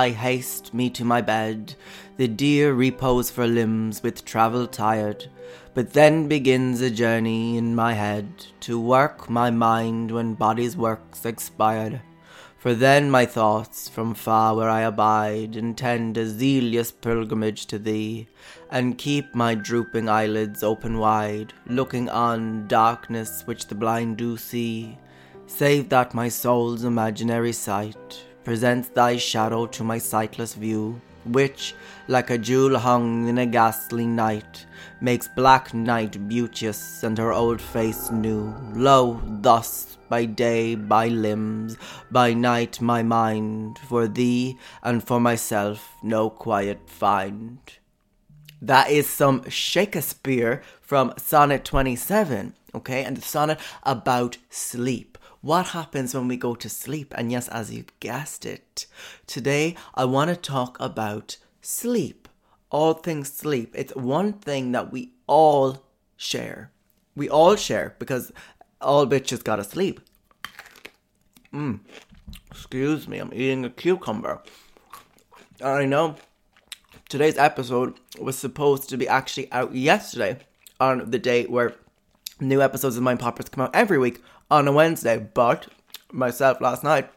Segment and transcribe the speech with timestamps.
[0.00, 1.74] I haste me to my bed.
[2.16, 5.26] The dear repose for limbs with travel tired.
[5.74, 11.26] But then begins a journey in my head to work my mind when body's work's
[11.26, 12.00] expired.
[12.56, 18.26] For then my thoughts from far where I abide intend a zealous pilgrimage to thee,
[18.70, 24.96] and keep my drooping eyelids open wide, looking on darkness which the blind do see
[25.46, 31.74] save that my soul's imaginary sight presents thy shadow to my sightless view, which,
[32.08, 34.66] like a jewel hung in a ghastly night,
[35.00, 38.54] makes black night beauteous and her old face new.
[38.74, 41.76] Lo, thus, by day by limbs,
[42.10, 47.58] by night my mind, for thee and for myself no quiet find.
[48.60, 56.14] That is some Shakespeare from Sonnet 27, okay, and the sonnet about sleep what happens
[56.14, 57.14] when we go to sleep.
[57.16, 58.86] And yes, as you guessed it,
[59.26, 62.28] today I want to talk about sleep.
[62.70, 63.72] All things sleep.
[63.74, 65.84] It's one thing that we all
[66.16, 66.70] share.
[67.16, 68.32] We all share because
[68.80, 70.00] all bitches gotta sleep.
[71.52, 71.80] Mmm.
[72.50, 74.42] Excuse me, I'm eating a cucumber.
[75.62, 76.16] I know
[77.08, 80.38] today's episode was supposed to be actually out yesterday
[80.78, 81.74] on the day where
[82.38, 85.68] new episodes of Mind Poppers come out every week on a Wednesday, but
[86.12, 87.10] myself last night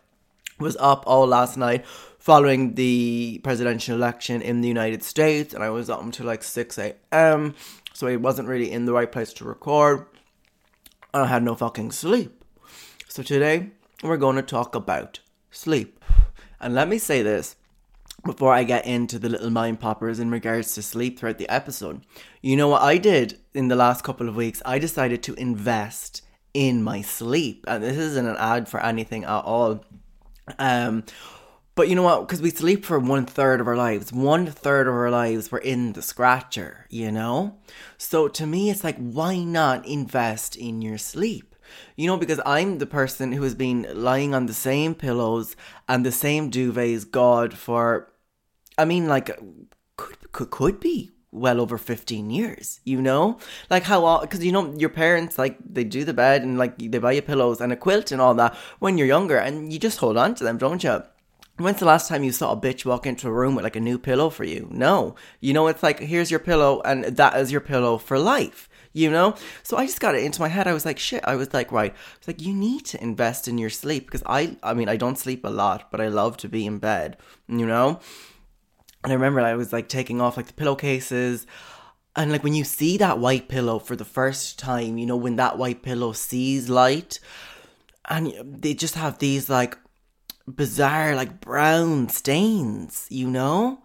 [0.60, 1.86] was up all last night
[2.20, 6.78] following the presidential election in the United States, and I was up until like 6
[6.78, 7.56] a.m.
[7.94, 10.06] So I wasn't really in the right place to record.
[11.14, 12.44] I had no fucking sleep.
[13.08, 15.20] So today we're going to talk about
[15.52, 16.04] sleep.
[16.60, 17.56] And let me say this
[18.26, 22.02] before I get into the little mind poppers in regards to sleep throughout the episode.
[22.42, 24.62] You know what I did in the last couple of weeks?
[24.66, 26.22] I decided to invest
[26.54, 27.66] in my sleep.
[27.68, 29.84] And this isn't an ad for anything at all.
[30.60, 31.04] Um,
[31.76, 32.28] but you know what?
[32.28, 34.14] Because we sleep for one third of our lives.
[34.14, 37.58] One third of our lives we're in the scratcher, you know?
[37.98, 41.56] So to me, it's like, why not invest in your sleep?
[41.96, 45.56] You know, because I'm the person who has been lying on the same pillows
[45.90, 48.12] and the same duvets, God, for,
[48.78, 49.32] I mean, like,
[49.98, 53.40] could, could, could be well over 15 years, you know?
[53.70, 57.00] Like how, because you know, your parents, like, they do the bed and, like, they
[57.00, 60.00] buy you pillows and a quilt and all that when you're younger and you just
[60.00, 61.04] hold on to them, don't you?
[61.58, 63.80] When's the last time you saw a bitch walk into a room with like a
[63.80, 64.68] new pillow for you?
[64.72, 65.16] No.
[65.40, 69.10] You know, it's like, here's your pillow and that is your pillow for life you
[69.10, 69.36] know?
[69.64, 70.68] So I just got it into my head.
[70.68, 71.24] I was like, shit.
[71.26, 71.94] I was like, right.
[72.18, 75.18] It's like, you need to invest in your sleep because I, I mean, I don't
[75.18, 77.18] sleep a lot, but I love to be in bed,
[77.48, 78.00] you know?
[79.04, 81.46] And I remember I was like taking off like the pillowcases.
[82.16, 85.36] And like when you see that white pillow for the first time, you know, when
[85.38, 87.20] that white pillow sees light,
[88.10, 89.78] and they just have these like
[90.48, 93.80] bizarre, like brown stains, you know?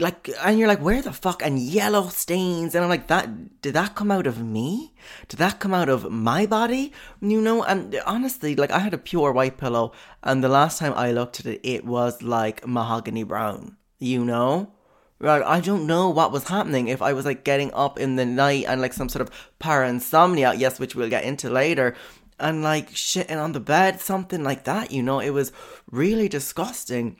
[0.00, 1.42] Like, and you're like, where the fuck?
[1.44, 2.74] And yellow stains.
[2.74, 4.92] And I'm like, that, did that come out of me?
[5.28, 6.92] Did that come out of my body?
[7.20, 7.62] You know?
[7.62, 9.92] And honestly, like, I had a pure white pillow,
[10.24, 14.72] and the last time I looked at it, it was like mahogany brown you know?
[15.18, 18.26] Right, I don't know what was happening if I was like getting up in the
[18.26, 21.96] night and like some sort of parasomnia, yes, which we'll get into later,
[22.38, 25.20] and like shitting on the bed, something like that, you know?
[25.20, 25.52] It was
[25.90, 27.16] really disgusting.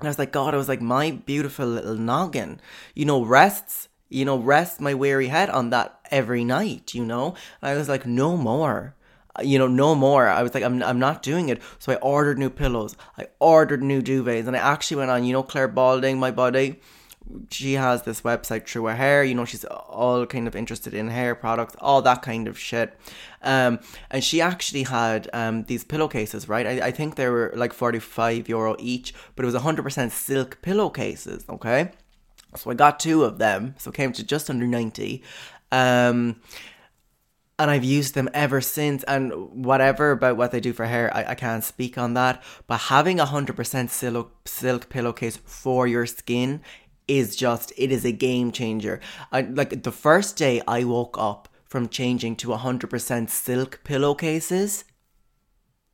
[0.00, 2.60] And I was like, God, I was like, my beautiful little noggin,
[2.94, 7.36] you know, rests, you know, rests my weary head on that every night, you know?
[7.62, 8.96] And I was like, no more
[9.42, 10.28] you know, no more.
[10.28, 11.60] I was like, I'm, I'm not doing it.
[11.78, 12.96] So I ordered new pillows.
[13.16, 14.46] I ordered new duvets.
[14.46, 16.80] And I actually went on, you know, Claire Balding, my body,
[17.50, 19.24] she has this website True Hair.
[19.24, 22.98] You know, she's all kind of interested in hair products, all that kind of shit.
[23.42, 23.80] Um,
[24.10, 26.66] and she actually had um, these pillowcases, right?
[26.66, 31.44] I, I think they were like 45 euro each, but it was 100% silk pillowcases,
[31.48, 31.92] okay?
[32.56, 35.22] So I got two of them, so it came to just under 90.
[35.70, 36.36] Um,
[37.58, 39.02] and I've used them ever since.
[39.04, 39.32] And
[39.64, 42.42] whatever about what they do for hair, I, I can't speak on that.
[42.66, 46.62] But having a hundred percent silk silk pillowcase for your skin
[47.06, 49.00] is just it is a game changer.
[49.32, 53.80] I, like the first day I woke up from changing to a hundred percent silk
[53.84, 54.84] pillowcases.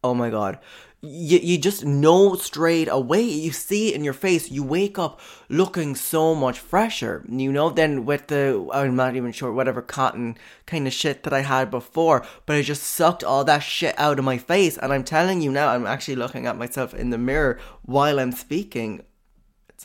[0.05, 0.59] Oh my god,
[1.01, 3.23] you, you just know straight away.
[3.23, 4.51] You see it in your face.
[4.51, 9.33] You wake up looking so much fresher, you know, than with the, I'm not even
[9.33, 10.37] sure, whatever cotton
[10.67, 12.25] kind of shit that I had before.
[12.47, 14.79] But I just sucked all that shit out of my face.
[14.79, 18.33] And I'm telling you now, I'm actually looking at myself in the mirror while I'm
[18.33, 19.03] speaking.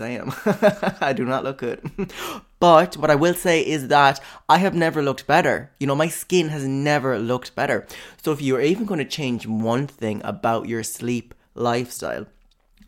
[0.01, 0.33] I am.
[1.01, 1.91] I do not look good.
[2.59, 5.71] but what I will say is that I have never looked better.
[5.79, 7.87] You know, my skin has never looked better.
[8.21, 12.27] So if you're even going to change one thing about your sleep lifestyle,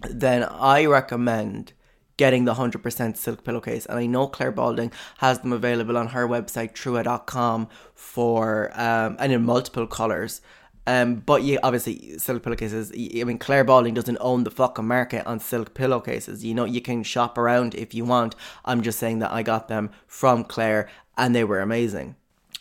[0.10, 1.74] then I recommend
[2.18, 3.86] getting the 100% silk pillowcase.
[3.88, 9.32] And I know Claire Balding has them available on her website, trua.com, for, um, and
[9.32, 10.42] in multiple colours.
[10.88, 12.92] Um, but yeah, obviously silk pillowcases.
[12.92, 16.44] I mean, Claire Balding doesn't own the fucking market on silk pillowcases.
[16.44, 18.36] You know, you can shop around if you want.
[18.66, 22.16] I'm just saying that I got them from Claire, and they were amazing.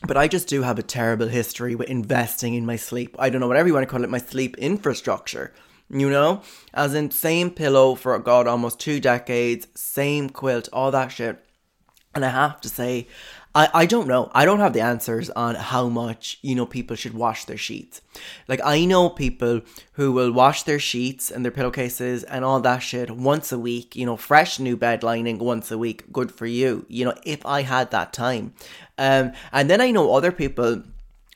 [0.06, 3.16] But I just do have a terrible history with investing in my sleep.
[3.18, 5.52] I don't know whatever you want to call it, my sleep infrastructure.
[5.92, 11.08] You know, as in same pillow for god almost two decades, same quilt, all that
[11.08, 11.44] shit.
[12.14, 13.08] And I have to say,
[13.52, 14.30] I, I don't know.
[14.32, 18.00] I don't have the answers on how much, you know, people should wash their sheets.
[18.46, 19.62] Like, I know people
[19.94, 23.96] who will wash their sheets and their pillowcases and all that shit once a week,
[23.96, 26.12] you know, fresh new bed lining once a week.
[26.12, 28.54] Good for you, you know, if I had that time.
[28.98, 30.84] Um, and then I know other people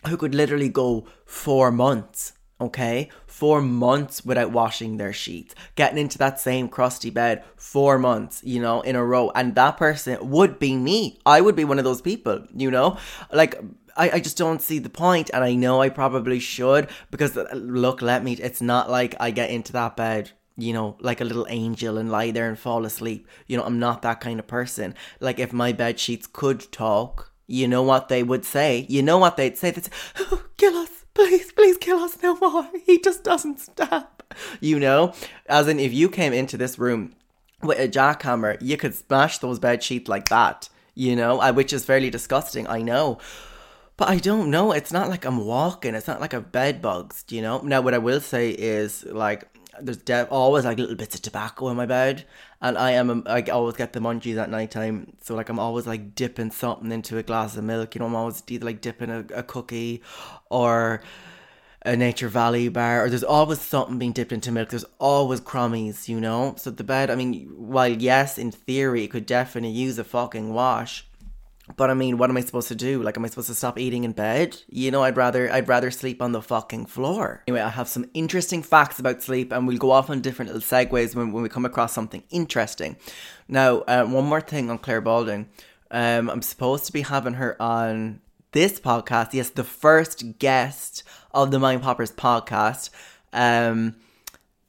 [0.09, 6.17] who could literally go four months, okay, four months without washing their sheets, getting into
[6.17, 9.29] that same crusty bed four months, you know, in a row.
[9.35, 11.19] And that person would be me.
[11.27, 12.97] I would be one of those people, you know?
[13.33, 13.61] Like,
[13.97, 17.49] I, I just don't see the point, and I know I probably should because uh,
[17.55, 18.35] look, let me.
[18.35, 22.13] It's not like I get into that bed you know, like a little angel and
[22.13, 23.27] lie there and fall asleep.
[23.49, 24.95] You know, I'm not that kind of person.
[25.19, 28.87] Like, if my bed sheets could talk, you know what they would say?
[28.89, 29.73] You know what they'd say?
[29.73, 29.91] They'd say,
[30.21, 32.69] oh, kill us please, please kill us no more.
[32.87, 34.23] He just doesn't stop.
[34.61, 35.15] You know?
[35.47, 37.15] As in, if you came into this room
[37.63, 41.41] with a jackhammer, you could smash those bed sheets like that, you know?
[41.41, 43.19] Uh, which is fairly disgusting, I know.
[43.97, 44.73] But I don't know.
[44.73, 45.95] It's not like I'm walking.
[45.95, 47.61] It's not like I've bed bugs, you know?
[47.61, 49.49] Now, what I will say is, like,
[49.81, 52.25] there's de- always like little bits of tobacco in my bed,
[52.61, 55.13] and I am I always get the munchies at night time.
[55.23, 57.95] So like I'm always like dipping something into a glass of milk.
[57.95, 60.03] You know, I'm always either like dipping a, a cookie
[60.51, 61.03] or
[61.83, 64.71] a Nature Valley bar, or there's always something being dipped into milk.
[64.71, 66.55] There's always crummies, you know.
[66.57, 70.55] So the bed, I mean, while yes, in theory, it could definitely use a fucking
[70.55, 71.07] wash
[71.77, 73.03] but I mean, what am I supposed to do?
[73.03, 74.61] Like, am I supposed to stop eating in bed?
[74.69, 77.43] You know, I'd rather I'd rather sleep on the fucking floor.
[77.49, 80.67] Anyway, I have some interesting facts about sleep, and we'll go off on different little
[80.67, 82.97] segues when, when we come across something interesting.
[83.49, 85.49] Now, uh, one more thing on Claire Balding.
[85.91, 88.21] Um, I'm supposed to be having her on
[88.53, 89.33] this podcast.
[89.33, 91.03] Yes, the first guest
[91.33, 92.91] of the Mind Poppers podcast.
[93.33, 93.97] Um,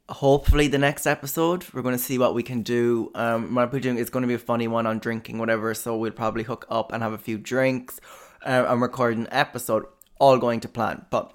[0.10, 3.12] hopefully the next episode we're going to see what we can do.
[3.16, 6.12] Um we're doing is going to be a funny one on drinking whatever so we'll
[6.12, 8.00] probably hook up and have a few drinks
[8.46, 9.86] uh, and record an episode
[10.20, 11.06] all going to plan.
[11.10, 11.34] But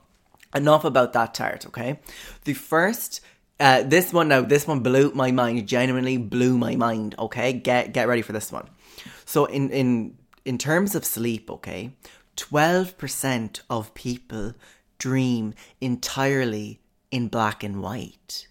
[0.55, 2.00] enough about that tart okay?
[2.45, 3.21] The first
[3.59, 7.53] uh, this one now this one blew my mind genuinely blew my mind okay?
[7.53, 8.69] Get get ready for this one.
[9.25, 11.93] So in in in terms of sleep okay
[12.37, 14.55] 12% of people
[14.99, 18.47] dream entirely in black and white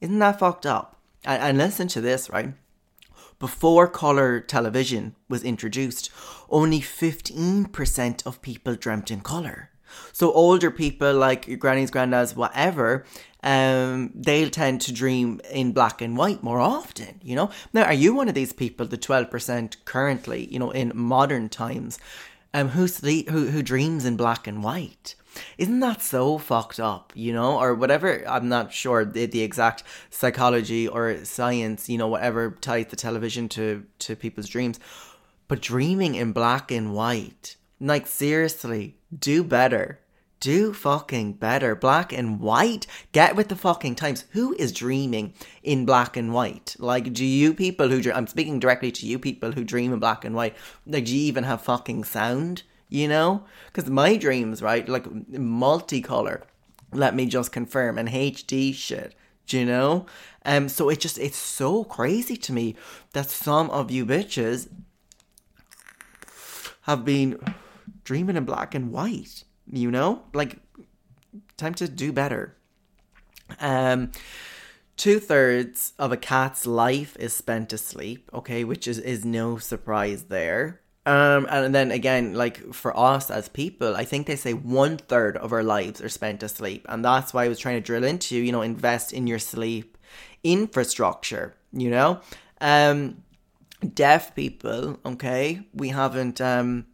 [0.00, 1.00] isn't that fucked up?
[1.24, 2.54] And, and listen to this, right?
[3.38, 6.10] Before colour television was introduced,
[6.50, 9.70] only 15% of people dreamt in colour.
[10.12, 13.04] So older people like your grannies, granddads, whatever,
[13.42, 17.50] um, they'll tend to dream in black and white more often, you know?
[17.72, 21.98] Now, are you one of these people, the 12% currently, you know, in modern times,
[22.54, 25.14] um, who, sleep, who, who dreams in black and white?
[25.58, 28.24] Isn't that so fucked up, you know, or whatever?
[28.28, 33.48] I'm not sure the, the exact psychology or science, you know, whatever ties the television
[33.50, 34.80] to to people's dreams.
[35.46, 40.00] But dreaming in black and white, like seriously, do better.
[40.40, 41.76] Do fucking better.
[41.76, 42.86] Black and white.
[43.12, 44.24] Get with the fucking times.
[44.32, 46.76] Who is dreaming in black and white?
[46.78, 49.98] Like, do you people who dream, I'm speaking directly to you people who dream in
[49.98, 50.56] black and white.
[50.86, 52.62] Like, do you even have fucking sound?
[52.88, 53.44] You know?
[53.66, 54.88] Because my dreams, right?
[54.88, 56.42] Like, multicolor.
[56.92, 57.98] Let me just confirm.
[57.98, 59.14] And HD shit.
[59.46, 60.06] Do you know?
[60.44, 62.76] Um, so it just, it's so crazy to me
[63.12, 64.68] that some of you bitches
[66.82, 67.38] have been
[68.04, 70.22] dreaming in black and white you know?
[70.32, 70.58] Like
[71.56, 72.56] time to do better.
[73.58, 74.12] Um
[74.96, 80.80] two-thirds of a cat's life is spent asleep okay which is is no surprise there.
[81.06, 85.36] Um and then again like for us as people i think they say one third
[85.38, 86.84] of our lives are spent asleep.
[86.88, 89.96] And that's why i was trying to drill into you know invest in your sleep
[90.44, 92.20] infrastructure you know?
[92.60, 93.22] Um
[93.94, 96.84] deaf people okay we haven't um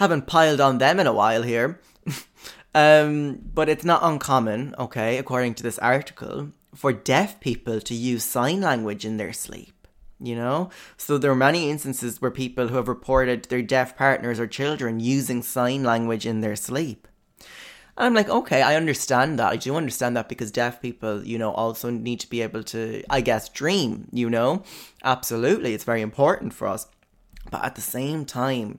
[0.00, 1.78] haven't piled on them in a while here.
[2.74, 8.24] um, but it's not uncommon, okay, according to this article, for deaf people to use
[8.24, 9.86] sign language in their sleep.
[10.18, 10.70] You know?
[10.96, 15.00] So there are many instances where people who have reported their deaf partners or children
[15.00, 17.06] using sign language in their sleep.
[17.98, 19.52] And I'm like, okay, I understand that.
[19.52, 23.02] I do understand that because deaf people, you know, also need to be able to,
[23.10, 24.62] I guess, dream, you know?
[25.04, 25.74] Absolutely.
[25.74, 26.86] It's very important for us.
[27.50, 28.78] But at the same time,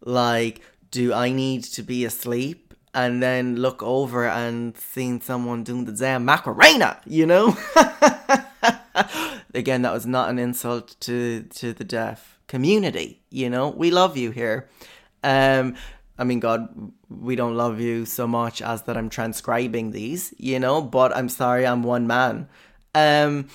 [0.00, 5.84] like, do I need to be asleep and then look over and seeing someone doing
[5.84, 7.56] the damn Macarena, you know?
[9.54, 13.68] Again, that was not an insult to to the deaf community, you know?
[13.68, 14.68] We love you here.
[15.22, 15.76] Um
[16.18, 20.58] I mean, God, we don't love you so much as that I'm transcribing these, you
[20.58, 22.48] know, but I'm sorry, I'm one man.
[22.92, 23.46] Um,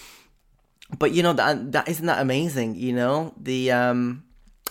[0.97, 4.23] but you know that that isn't that amazing, you know the um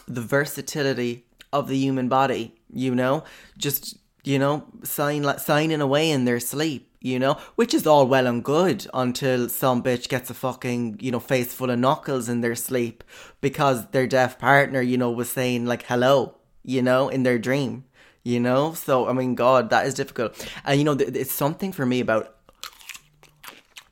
[0.06, 3.24] the versatility of the human body, you know,
[3.58, 8.26] just you know, sign signing away in their sleep, you know, which is all well
[8.26, 12.40] and good until some bitch gets a fucking, you know, face full of knuckles in
[12.40, 13.02] their sleep
[13.40, 17.84] because their deaf partner, you know, was saying like hello, you know, in their dream,
[18.22, 18.74] you know.
[18.74, 22.36] So I mean, God, that is difficult, and you know, it's something for me about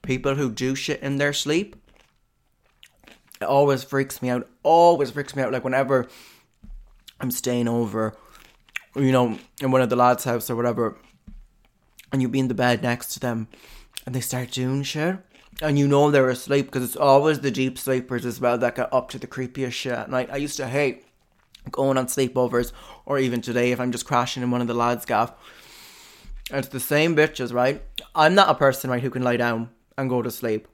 [0.03, 1.77] people who do shit in their sleep.
[3.41, 4.47] It always freaks me out.
[4.63, 5.53] Always freaks me out.
[5.53, 6.09] Like whenever
[7.21, 8.17] I'm staying over,
[8.95, 10.97] you know, in one of the lads' house or whatever,
[12.13, 13.49] and you be in the bed next to them,
[14.07, 15.19] and they start doing shit,
[15.61, 18.93] and you know they're asleep because it's always the deep sleepers as well that get
[18.93, 19.93] up to the creepiest shit.
[19.93, 21.05] And I, I used to hate
[21.71, 22.73] going on sleepovers,
[23.05, 25.33] or even today if I'm just crashing in one of the lads' gaff.
[26.51, 27.83] It's the same bitches, right?
[28.15, 30.67] I'm not a person, right, who can lie down and go to sleep.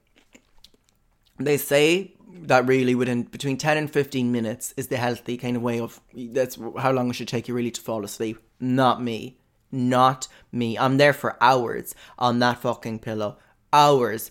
[1.38, 5.62] They say that really within between 10 and 15 minutes is the healthy kind of
[5.62, 8.38] way of that's how long it should take you really to fall asleep.
[8.61, 9.38] Not me.
[9.73, 10.78] Not me.
[10.78, 13.38] I'm there for hours on that fucking pillow.
[13.73, 14.31] Hours.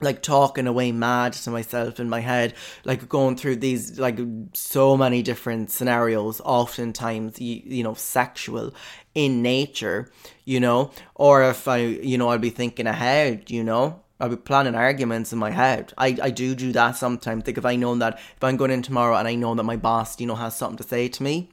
[0.00, 2.54] Like talking away mad to myself in my head.
[2.84, 4.18] Like going through these like
[4.52, 8.74] so many different scenarios oftentimes you, you know sexual
[9.14, 10.10] in nature
[10.44, 10.90] you know?
[11.14, 15.32] Or if i you know i'll be thinking ahead you know I'll be planning arguments
[15.32, 15.92] in my head.
[15.98, 17.46] I, I do do that sometimes.
[17.46, 19.76] Like if I know that if I'm going in tomorrow and I know that my
[19.76, 21.50] boss, you know, has something to say to me,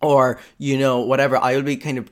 [0.00, 2.10] or you know whatever i'll be kind of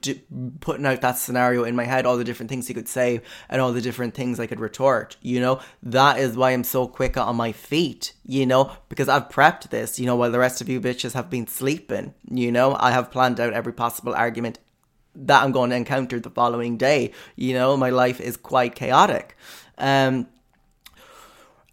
[0.60, 3.60] putting out that scenario in my head all the different things he could say and
[3.60, 5.60] all the different things i could retort you know?
[5.82, 8.72] That is why i'm so quick on my feet you know?
[8.88, 12.14] Because i've prepped this you know while the rest of you bitches have been sleeping
[12.28, 12.76] you know?
[12.78, 14.58] I have planned out every possible argument
[15.14, 17.76] that i'm going to encounter the following day you know?
[17.76, 19.36] My life is quite chaotic
[19.78, 20.26] um,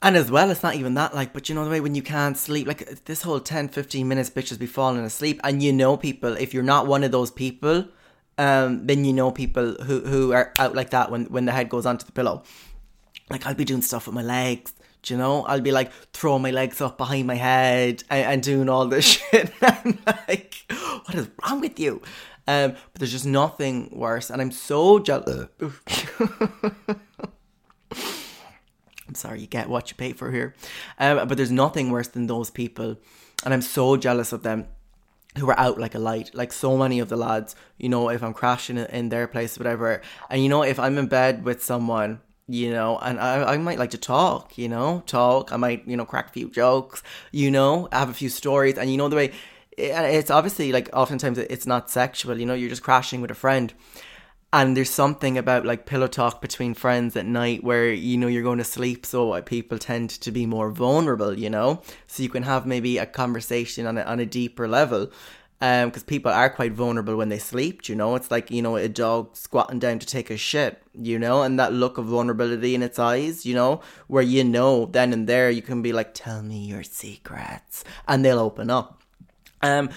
[0.03, 2.01] and as well, it's not even that, like, but you know the way when you
[2.01, 5.39] can't sleep, like this whole 10, 15 minutes bitches be falling asleep.
[5.45, 7.85] And you know people, if you're not one of those people,
[8.37, 11.69] um, then you know people who, who are out like that when, when the head
[11.69, 12.43] goes onto the pillow.
[13.29, 14.73] Like, I'll be doing stuff with my legs,
[15.05, 15.45] you know?
[15.45, 19.05] I'll be like throwing my legs up behind my head and, and doing all this
[19.31, 19.53] shit.
[19.61, 20.65] I'm like,
[21.05, 22.01] what is wrong with you?
[22.45, 24.29] Um, but there's just nothing worse.
[24.29, 25.47] And I'm so jealous.
[29.13, 30.55] I'm sorry, you get what you pay for here.
[30.97, 32.97] Um, but there's nothing worse than those people,
[33.45, 34.65] and I'm so jealous of them
[35.37, 36.33] who are out like a light.
[36.33, 40.01] Like so many of the lads, you know, if I'm crashing in their place, whatever,
[40.31, 43.77] and you know, if I'm in bed with someone, you know, and I, I might
[43.77, 45.51] like to talk, you know, talk.
[45.51, 48.89] I might, you know, crack a few jokes, you know, have a few stories, and
[48.89, 49.31] you know the way.
[49.77, 53.75] It's obviously like oftentimes it's not sexual, you know, you're just crashing with a friend
[54.53, 58.43] and there's something about like pillow talk between friends at night where you know you're
[58.43, 62.43] going to sleep so people tend to be more vulnerable you know so you can
[62.43, 65.11] have maybe a conversation on a, on a deeper level
[65.59, 67.87] because um, people are quite vulnerable when they sleep.
[67.87, 70.83] You know, it's like you know a dog squatting down to take a shit.
[70.93, 73.45] You know, and that look of vulnerability in its eyes.
[73.45, 76.83] You know, where you know then and there you can be like, "Tell me your
[76.83, 79.03] secrets," and they'll open up.
[79.61, 79.89] Um,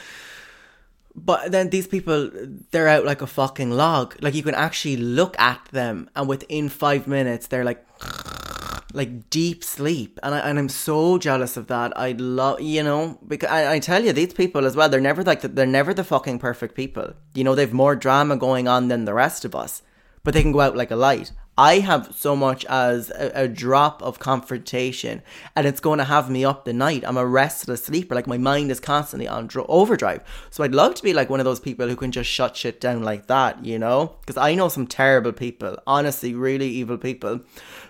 [1.16, 2.30] but then these people,
[2.70, 4.16] they're out like a fucking log.
[4.20, 7.84] Like you can actually look at them, and within five minutes, they're like
[8.92, 10.20] like deep sleep.
[10.22, 11.98] And, I, and i'm so jealous of that.
[11.98, 15.22] I love you know because I, I tell you these people as well they're never
[15.22, 17.14] like the, they're never the fucking perfect people.
[17.34, 19.82] You know they've more drama going on than the rest of us
[20.26, 23.48] but they can go out like a light i have so much as a, a
[23.48, 25.22] drop of confrontation
[25.54, 27.04] and it's going to have me up the night.
[27.06, 30.22] I'm a restless sleeper like my mind is constantly on overdrive.
[30.50, 32.80] So i'd love to be like one of those people who can just shut shit
[32.80, 34.16] down like that you know?
[34.20, 37.40] Because i know some terrible people honestly really evil people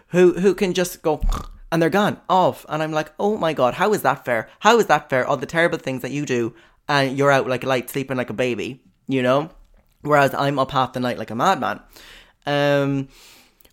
[0.09, 1.21] who who can just go
[1.73, 2.65] and they're gone off.
[2.69, 4.49] And i'm like oh my god how is that fair?
[4.61, 5.27] How is that fair?
[5.27, 6.55] All the terrible things that you do
[6.89, 9.51] and you're out like a light sleeping like a baby you know?
[10.03, 11.81] Whereas i'm up half the night like a madman.
[12.47, 13.09] Um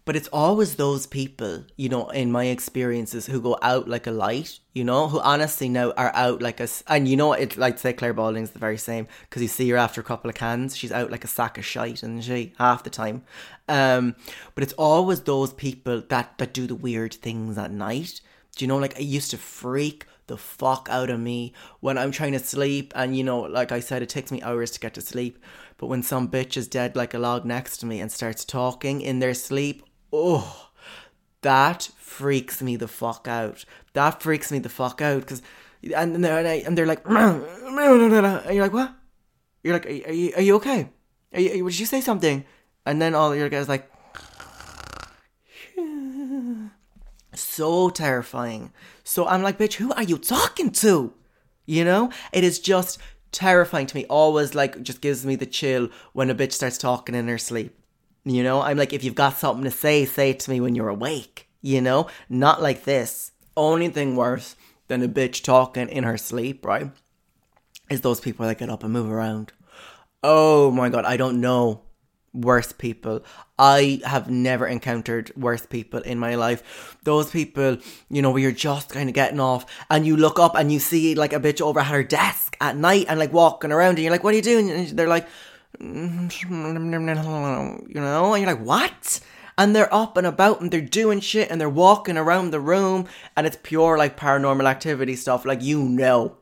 [0.05, 4.11] but it's always those people, you know, in my experiences who go out like a
[4.11, 7.79] light, you know, who honestly now are out like a, and you know, it's like
[7.79, 10.75] say Claire Balding's the very same because you see her after a couple of cans,
[10.75, 13.23] she's out like a sack of shite, and she half the time.
[13.69, 14.15] Um,
[14.55, 18.19] but it's always those people that that do the weird things at night.
[18.55, 22.11] Do you know, like I used to freak the fuck out of me when I'm
[22.11, 24.95] trying to sleep, and you know, like I said, it takes me hours to get
[24.95, 25.39] to sleep.
[25.77, 29.01] But when some bitch is dead like a log next to me and starts talking
[29.01, 29.83] in their sleep,
[30.13, 30.69] oh,
[31.41, 33.65] that freaks me the fuck out.
[33.93, 35.41] That freaks me the fuck out because,
[35.93, 38.95] and they're and they're like, and you're like, what?
[39.63, 40.89] You're like, are you, are you okay?
[41.33, 42.45] Are you, did you say something?
[42.85, 43.89] And then all your guys like,
[47.33, 48.71] so terrifying.
[49.03, 51.13] So I'm like, bitch, who are you talking to?
[51.65, 52.99] You know, it is just
[53.31, 54.05] terrifying to me.
[54.05, 57.82] Always like, just gives me the chill when a bitch starts talking in her sleep.
[58.25, 60.75] You know, I'm like, if you've got something to say, say it to me when
[60.75, 61.49] you're awake.
[61.61, 63.31] You know, not like this.
[63.55, 64.55] Only thing worse
[64.87, 66.91] than a bitch talking in her sleep, right?
[67.89, 69.53] Is those people that get up and move around.
[70.23, 71.81] Oh my god, I don't know
[72.33, 73.23] worse people.
[73.59, 76.97] I have never encountered worse people in my life.
[77.03, 77.77] Those people,
[78.09, 80.79] you know, where you're just kind of getting off and you look up and you
[80.79, 83.99] see like a bitch over at her desk at night and like walking around and
[83.99, 84.69] you're like, what are you doing?
[84.71, 85.27] And they're like,
[87.87, 89.19] you know, and you're like, what?
[89.57, 93.07] And they're up and about and they're doing shit and they're walking around the room
[93.37, 95.45] and it's pure like paranormal activity stuff.
[95.45, 96.37] Like, you know,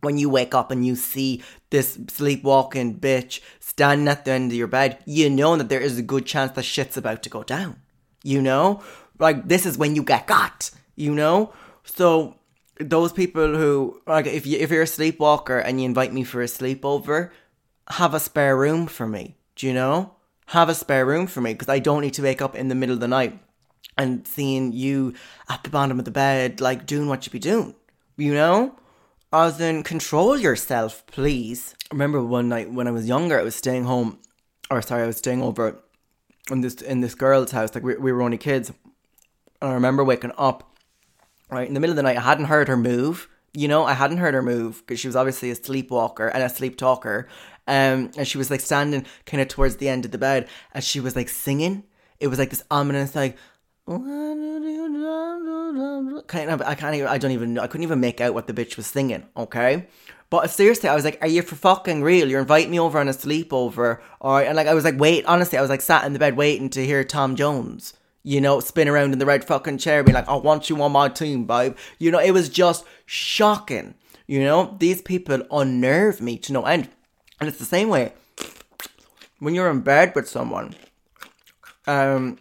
[0.00, 4.56] when you wake up and you see this sleepwalking bitch standing at the end of
[4.56, 7.42] your bed, you know that there is a good chance that shit's about to go
[7.42, 7.80] down.
[8.22, 8.82] You know?
[9.18, 11.52] Like, this is when you get got, you know?
[11.84, 12.36] So,
[12.78, 16.40] those people who, like, if, you, if you're a sleepwalker and you invite me for
[16.40, 17.30] a sleepover,
[17.90, 19.36] have a spare room for me.
[19.56, 20.14] Do you know?
[20.46, 22.74] Have a spare room for me because I don't need to wake up in the
[22.74, 23.38] middle of the night
[23.96, 25.14] and seeing you
[25.48, 27.74] at the bottom of the bed, like doing what you be doing.
[28.16, 28.76] You know?
[29.32, 31.74] As in, control yourself, please.
[31.90, 34.18] I remember one night when I was younger, I was staying home,
[34.70, 35.82] or sorry, I was staying over
[36.50, 37.74] in this in this girl's house.
[37.74, 38.72] Like we, we were only kids,
[39.60, 40.76] and I remember waking up
[41.50, 42.16] right in the middle of the night.
[42.16, 43.28] I hadn't heard her move.
[43.52, 46.48] You know, I hadn't heard her move because she was obviously a sleepwalker and a
[46.48, 47.28] sleep talker,
[47.68, 50.82] um, and she was like standing kind of towards the end of the bed, and
[50.82, 51.84] she was like singing.
[52.18, 53.36] It was like this ominous, like
[56.26, 56.62] kind of.
[56.62, 57.06] I can't even.
[57.06, 57.54] I don't even.
[57.54, 59.26] Know, I couldn't even make out what the bitch was singing.
[59.36, 59.86] Okay.
[60.30, 62.28] But seriously, I was like, "Are you for fucking real?
[62.28, 65.58] You're inviting me over on a sleepover, right?" And like, I was like, "Wait." Honestly,
[65.58, 68.88] I was like, sat in the bed waiting to hear Tom Jones, you know, spin
[68.88, 71.76] around in the red fucking chair, be like, "I want you on my team, babe."
[71.98, 73.94] You know, it was just shocking.
[74.26, 76.88] You know, these people unnerve me to no end.
[77.40, 78.12] And it's the same way
[79.38, 80.74] when you're in bed with someone,
[81.86, 82.38] um,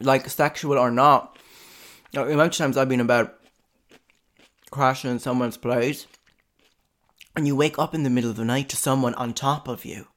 [0.00, 1.38] like sexual or not.
[2.12, 3.38] You of times I've been about
[4.70, 6.06] crashing in someone's place,
[7.34, 9.84] and you wake up in the middle of the night to someone on top of
[9.84, 10.08] you,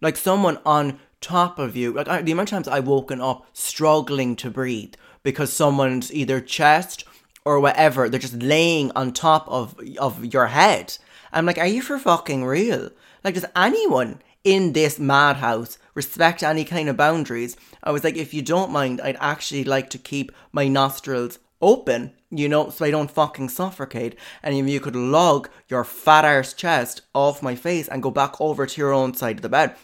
[0.00, 1.92] like someone on top of you.
[1.92, 6.40] Like I, the amount of times I've woken up struggling to breathe because someone's either
[6.40, 7.04] chest
[7.44, 10.98] or whatever they're just laying on top of of your head
[11.32, 12.90] I'm like, are you for fucking real?
[13.24, 17.56] Like, does anyone in this madhouse respect any kind of boundaries?
[17.82, 22.12] I was like, if you don't mind, I'd actually like to keep my nostrils open,
[22.30, 24.16] you know, so I don't fucking suffocate.
[24.42, 28.40] And if you could log your fat arse chest off my face and go back
[28.40, 29.74] over to your own side of the bed.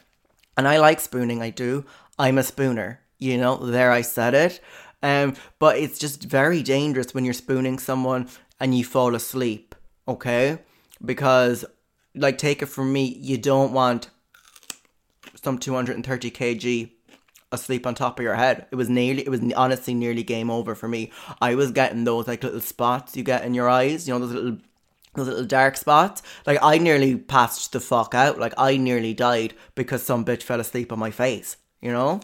[0.56, 1.84] And I like spooning, I do.
[2.18, 4.60] I'm a spooner, you know, there I said it.
[5.02, 8.28] Um, but it's just very dangerous when you're spooning someone
[8.60, 9.74] and you fall asleep,
[10.06, 10.60] okay?
[11.02, 11.64] Because
[12.14, 14.10] like take it from me, you don't want
[15.42, 16.90] some 230 kg
[17.52, 18.66] asleep on top of your head.
[18.70, 21.12] It was nearly, it was honestly nearly game over for me.
[21.40, 24.32] I was getting those like little spots you get in your eyes, you know, those
[24.32, 24.58] little,
[25.14, 26.22] those little dark spots.
[26.46, 28.38] Like I nearly passed the fuck out.
[28.38, 31.56] Like I nearly died because some bitch fell asleep on my face.
[31.80, 32.20] You know,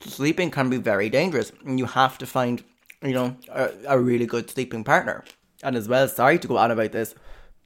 [0.00, 2.62] sleeping can be very dangerous, and you have to find,
[3.02, 5.24] you know, a, a really good sleeping partner.
[5.62, 7.14] And as well, sorry to go on about this,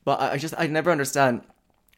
[0.06, 1.42] but I just I never understand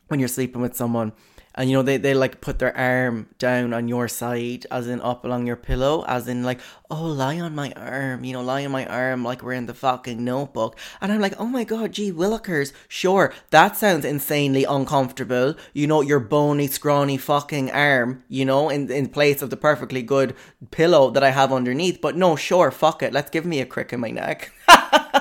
[0.09, 1.13] when you're sleeping with someone
[1.55, 5.01] and you know they, they like put their arm down on your side as in
[5.01, 8.65] up along your pillow as in like oh lie on my arm you know lie
[8.65, 10.79] on my arm like we're in the fucking notebook.
[11.01, 15.55] And i'm like oh my god gee willikers sure that sounds insanely uncomfortable.
[15.75, 20.03] You know your bony scrawny fucking arm you know in, in place of the perfectly
[20.03, 20.35] good
[20.71, 22.01] pillow that i have underneath.
[22.01, 24.53] But no sure fuck it let's give me a crick in my neck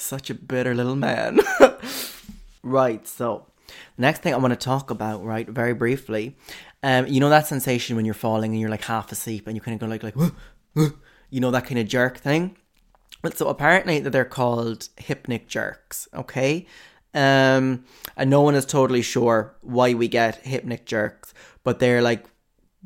[0.00, 1.40] such a bitter little man
[2.62, 3.46] right so
[3.96, 6.36] next thing I want to talk about, right, very briefly,
[6.82, 9.60] um, you know that sensation when you're falling and you're like half asleep and you
[9.60, 10.14] kind of go like like,
[11.30, 12.56] you know that kind of jerk thing.
[13.20, 16.08] But so apparently that they're called hypnic jerks.
[16.14, 16.66] Okay,
[17.14, 17.84] um,
[18.16, 21.34] and no one is totally sure why we get hypnic jerks,
[21.64, 22.26] but they're like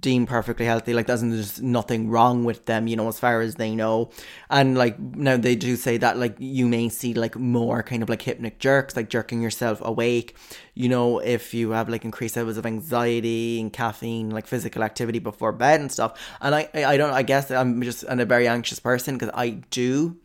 [0.03, 0.93] deemed perfectly healthy.
[0.93, 4.11] Like, there's nothing wrong with them, you know, as far as they know.
[4.51, 8.11] And like now they do say that like you may see like more kind of
[8.11, 10.37] like hypnic jerks, like jerking yourself awake.
[10.75, 15.21] You know, if you have like increased levels of anxiety and caffeine, like physical activity
[15.21, 16.21] before bed and stuff.
[16.41, 20.17] And I, I don't, I guess I'm just a very anxious person because I do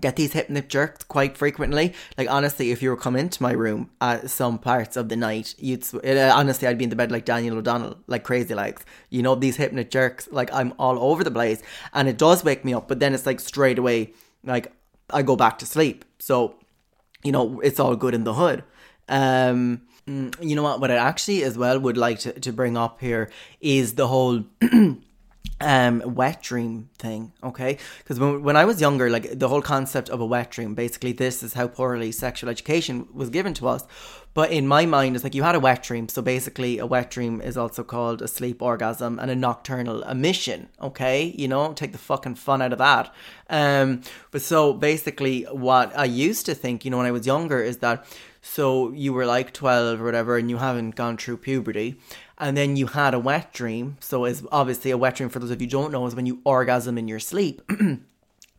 [0.00, 1.94] get these hypnic jerks quite frequently.
[2.16, 5.54] Like honestly, if you were come into my room at some parts of the night,
[5.58, 8.84] you'd uh, honestly I'd be in the bed like Daniel O'Donnell, like crazy legs.
[9.10, 12.64] You know these hypnic jerks, like I'm all over the place, and it does wake
[12.64, 12.88] me up.
[12.88, 14.12] But then it's like straight away,
[14.44, 14.72] like
[15.10, 16.04] I go back to sleep.
[16.18, 16.56] So
[17.22, 18.64] you know it's all good in the hood.
[19.08, 20.80] Um, mm, you know what?
[20.80, 24.44] What I actually as well would like to, to bring up here is the whole
[25.60, 27.76] um wet dream thing okay?
[27.98, 31.12] Because when, when i was younger like the whole concept of a wet dream basically
[31.12, 33.84] this is how poorly sexual education was given to us.
[34.32, 37.10] But in my mind it's like you had a wet dream so basically a wet
[37.10, 41.34] dream is also called a sleep orgasm and a nocturnal emission okay?
[41.36, 43.12] You know take the fucking fun out of that.
[43.50, 44.00] Um
[44.30, 47.78] but so basically what i used to think you know when i was younger is
[47.78, 48.06] that
[48.42, 51.98] so you were like 12 or whatever and you haven't gone through puberty
[52.40, 53.98] and then you had a wet dream.
[54.00, 56.40] So it's obviously a wet dream for those of you don't know is when you
[56.44, 57.60] orgasm in your sleep.
[57.80, 58.00] um,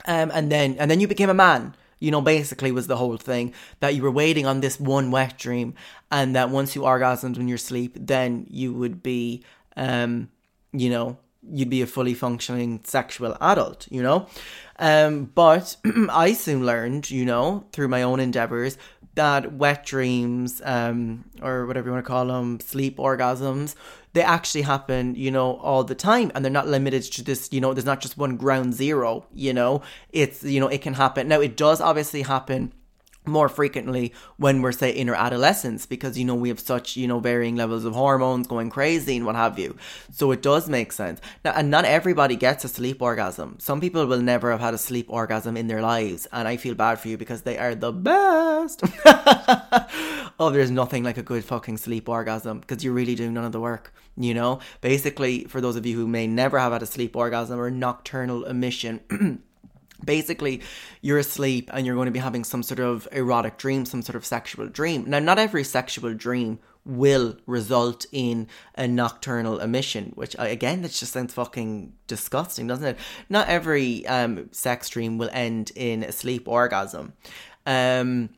[0.05, 1.75] and then and then you became a man.
[1.99, 5.37] You know, basically was the whole thing that you were waiting on this one wet
[5.37, 5.75] dream,
[6.11, 9.43] and that once you orgasmed in your sleep, then you would be,
[9.77, 10.29] um,
[10.71, 11.17] you know,
[11.47, 13.87] you'd be a fully functioning sexual adult.
[13.91, 14.27] You know,
[14.79, 15.75] um, but
[16.09, 18.79] I soon learned, you know, through my own endeavors,
[19.15, 23.75] that wet dreams, um, or whatever you want to call them, sleep orgasms,
[24.13, 26.31] they actually happen, you know, all the time.
[26.33, 29.53] And they're not limited to this, you know, there's not just one ground zero, you
[29.53, 31.27] know, it's, you know, it can happen.
[31.27, 32.73] Now, it does obviously happen
[33.25, 37.07] more frequently when we're say in our adolescence because you know we have such you
[37.07, 39.75] know varying levels of hormones going crazy and what have you.
[40.11, 41.21] So it does make sense.
[41.45, 43.57] Now and not everybody gets a sleep orgasm.
[43.59, 46.75] Some people will never have had a sleep orgasm in their lives and i feel
[46.75, 48.83] bad for you because they are the best.
[50.39, 53.51] Oh there's nothing like a good fucking sleep orgasm because you're really doing none of
[53.51, 54.59] the work you know?
[54.81, 58.45] Basically for those of you who may never have had a sleep orgasm or nocturnal
[58.45, 59.01] emission
[60.05, 60.61] basically
[61.01, 64.15] you're asleep and you're going to be having some sort of erotic dream, some sort
[64.15, 65.05] of sexual dream.
[65.07, 71.13] Now, not every sexual dream will result in a nocturnal emission, which again, that just
[71.13, 72.97] sounds fucking disgusting, doesn't it?
[73.29, 77.13] Not every um, sex dream will end in a sleep orgasm.
[77.65, 78.29] Um,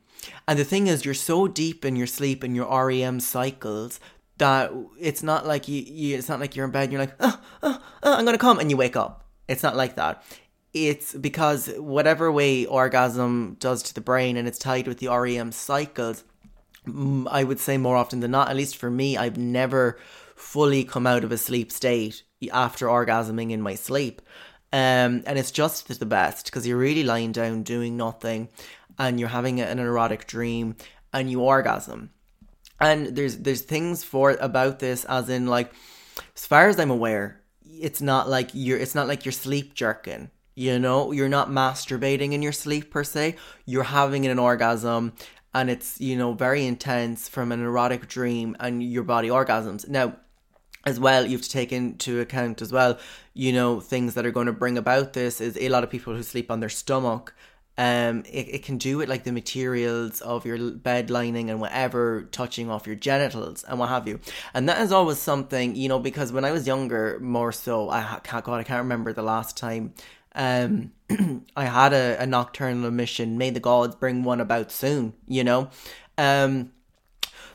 [0.48, 4.00] and the thing is, you're so deep in your sleep and your REM cycles
[4.38, 7.16] that it's not like you, you it's not like you're in bed and you're like,
[7.20, 9.26] oh, oh, oh, I'm gonna come, and you wake up.
[9.48, 10.24] It's not like that
[10.74, 15.52] it's because whatever way orgasm does to the brain and it's tied with the REM
[15.52, 16.24] cycles,
[17.28, 20.00] I would say more often than not, at least for me, I've never
[20.36, 24.22] fully come out of a sleep state after orgasming in my sleep.
[24.72, 28.50] Um, and it's just the best because you're really lying down doing nothing
[28.98, 30.76] and you're having an erotic dream
[31.14, 32.10] and you orgasm.
[32.82, 35.72] And there's there's things for about this as in like
[36.36, 40.32] as far as I'm aware, it's not like you're it's not like you're sleep jerking
[40.56, 43.36] you know, you're not masturbating in your sleep per se.
[43.66, 45.14] You're having an orgasm
[45.54, 49.88] and it's, you know, very intense from an erotic dream and your body orgasms.
[49.88, 50.16] Now,
[50.86, 53.00] as well, you have to take into account as well,
[53.34, 56.14] you know, things that are going to bring about this is a lot of people
[56.14, 57.34] who sleep on their stomach
[57.78, 62.28] um, it, it can do it like the materials of your bed lining and whatever
[62.32, 64.20] touching off your genitals and what have you.
[64.54, 68.20] And that is always something, you know, because when I was younger, more so, I
[68.24, 69.94] God, I can't remember the last time
[70.36, 70.92] um,
[71.56, 73.38] I had a, a nocturnal emission.
[73.38, 75.70] May the gods bring one about soon, you know?
[76.18, 76.72] Um,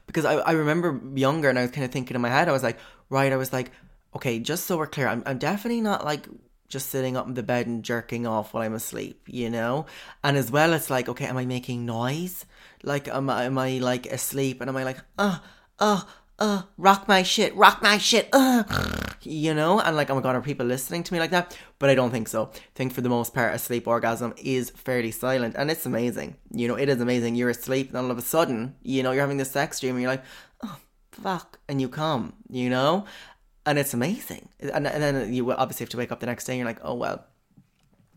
[0.07, 2.53] because I, I remember younger and I was kind of thinking in my head, I
[2.53, 2.79] was like,
[3.11, 3.71] right, I was like,
[4.17, 6.27] okay, just so we're clear, I'm, I'm definitely not like
[6.69, 9.87] just sitting up in the bed and jerking off while I'm asleep, you know?
[10.25, 12.47] And as well, it's like, okay, am I making noise?
[12.83, 15.39] Like, am I, am I like asleep and am I like, uh,
[15.79, 16.03] uh,
[16.39, 18.65] uh, rock my shit, rock my shit, uh,
[19.23, 19.81] you know?
[19.81, 21.57] And like, oh my god, are people listening to me like that?
[21.79, 22.51] But I don't think so.
[22.55, 26.37] I think for the most part, a sleep orgasm is fairly silent and it's amazing.
[26.53, 27.35] You know, it is amazing.
[27.35, 30.03] You're asleep and all of a sudden, you know, you're having this sex dream and
[30.03, 30.25] you're like,
[30.63, 30.79] oh,
[31.13, 33.07] fuck, and you come, you know?
[33.69, 34.49] and it's amazing.
[34.61, 36.81] And, and then you obviously have to wake up the next day and you're like,
[36.83, 37.27] oh, well,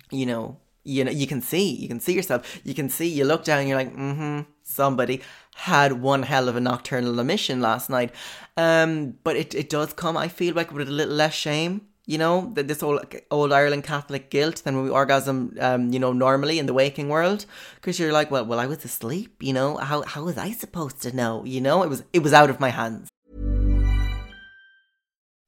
[0.10, 2.60] you know, you know, you can see, you can see yourself.
[2.64, 5.22] You can see, you look down you're like, mm-hmm, somebody
[5.56, 8.12] had one hell of a nocturnal emission last night.
[8.58, 12.18] Um, but it, it does come, I feel like, with a little less shame you
[12.18, 16.12] know, that this old old Ireland Catholic guilt than when we orgasm, um, you know,
[16.12, 19.78] normally in the waking world, because you're like, well, well, I was asleep, you know,
[19.78, 22.60] how how was I supposed to know, you know, it was it was out of
[22.60, 23.10] my hands.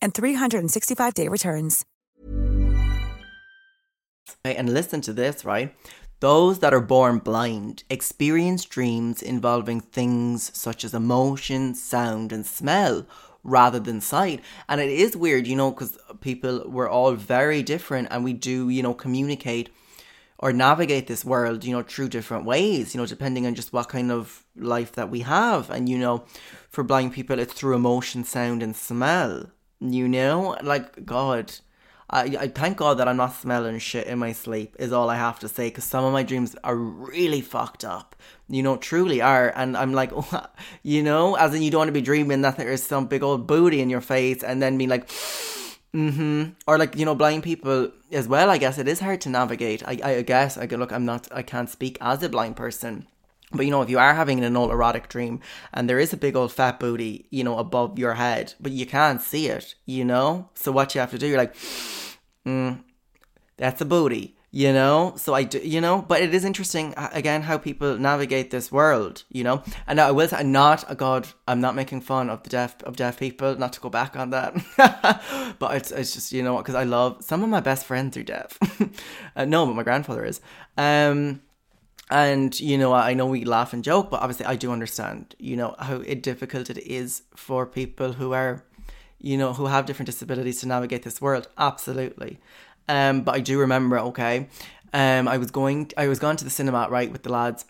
[0.00, 1.84] and 365-day returns.
[4.44, 5.74] And listen to this, right?
[6.20, 13.06] Those that are born blind experience dreams involving things such as emotion, sound, and smell
[13.44, 14.42] rather than sight.
[14.68, 18.68] And it is weird, you know, because people, we're all very different and we do,
[18.68, 19.70] you know, communicate
[20.40, 23.88] or navigate this world, you know, through different ways, you know, depending on just what
[23.88, 25.70] kind of life that we have.
[25.70, 26.24] And, you know,
[26.68, 30.56] for blind people, it's through emotion, sound, and smell, you know?
[30.62, 31.52] Like, God
[32.10, 35.16] I, I thank God that I'm not smelling shit in my sleep, is all I
[35.16, 38.16] have to say, because some of my dreams are really fucked up.
[38.48, 39.52] You know, truly are.
[39.54, 40.10] And I'm like,
[40.82, 43.46] you know, as in you don't want to be dreaming that there's some big old
[43.46, 45.06] booty in your face and then being like,
[45.94, 46.44] mm-hmm.
[46.66, 49.86] Or like, you know, blind people as well, I guess it is hard to navigate.
[49.86, 53.06] I, I guess, I look, I'm not, I can't speak as a blind person.
[53.52, 55.40] But you know, if you are having an old erotic dream
[55.72, 58.84] and there is a big old fat booty, you know, above your head, but you
[58.84, 60.50] can't see it, you know?
[60.54, 61.54] So what you have to do, you're like,
[62.46, 62.82] mm,
[63.56, 65.14] that's a booty, you know?
[65.16, 69.24] So I do, you know, but it is interesting, again, how people navigate this world,
[69.30, 69.62] you know?
[69.86, 72.82] And I will say, I'm not, a God, I'm not making fun of the deaf,
[72.82, 74.54] of deaf people, not to go back on that.
[75.58, 78.14] but it's, it's just, you know, what, because I love, some of my best friends
[78.18, 78.58] are deaf.
[79.36, 80.42] uh, no, but my grandfather is.
[80.76, 81.40] Um,
[82.10, 85.56] and you know, I know we laugh and joke, but obviously I do understand, you
[85.56, 88.64] know, how difficult it is for people who are,
[89.18, 91.48] you know, who have different disabilities to navigate this world.
[91.58, 92.38] Absolutely.
[92.88, 94.48] Um, but I do remember, okay,
[94.94, 97.66] um, I was going, I was going to the cinema right with the lads,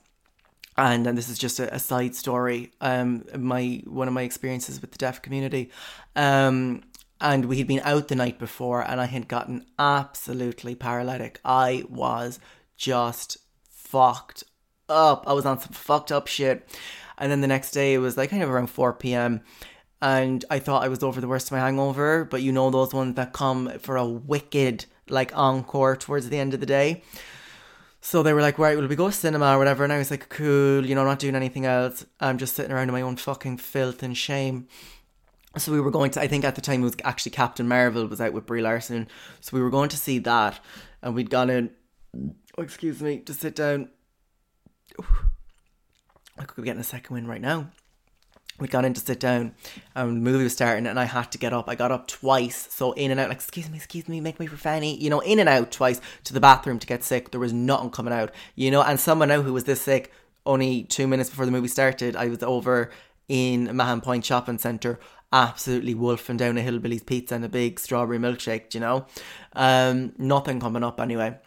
[0.77, 2.71] and and this is just a, a side story.
[2.81, 5.71] Um, my one of my experiences with the deaf community,
[6.15, 6.85] um,
[7.21, 11.41] and we had been out the night before, and I had gotten absolutely paralytic.
[11.45, 12.39] I was
[12.77, 13.39] just
[13.91, 14.45] fucked
[14.89, 15.25] up.
[15.27, 16.69] I was on some fucked up shit.
[17.17, 19.43] And then the next day it was like kind of around 4 p.m.
[20.01, 22.95] And I thought I was over the worst of my hangover, but you know those
[22.95, 27.03] ones that come for a wicked like encore towards the end of the day.
[28.01, 29.83] So they were like, right, will we go to cinema or whatever?
[29.83, 32.07] And I was like, cool, you know, I'm not doing anything else.
[32.21, 34.69] I'm just sitting around in my own fucking filth and shame.
[35.57, 38.07] So we were going to, I think at the time it was actually Captain Marvel
[38.07, 39.09] was out with Brie Larson.
[39.41, 40.61] So we were going to see that.
[41.03, 41.71] And we'd gone in
[42.59, 43.89] oh, excuse me, to sit down.
[46.39, 47.71] I could be getting a second win right now.
[48.59, 49.55] We got in to sit down,
[49.95, 51.69] and the movie was starting, and I had to get up.
[51.69, 54.47] I got up twice, so in and out, like, excuse me, excuse me, make me
[54.47, 57.31] for Fanny, you know, in and out twice to the bathroom to get sick.
[57.31, 60.13] There was nothing coming out, you know, and someone now who was this sick
[60.45, 62.91] only two minutes before the movie started, I was over
[63.29, 64.99] in Mahon Point Shopping Centre,
[65.33, 69.07] absolutely wolfing down a Hillbilly's pizza and a big strawberry milkshake, you know?
[69.53, 71.39] Um, nothing coming up anyway.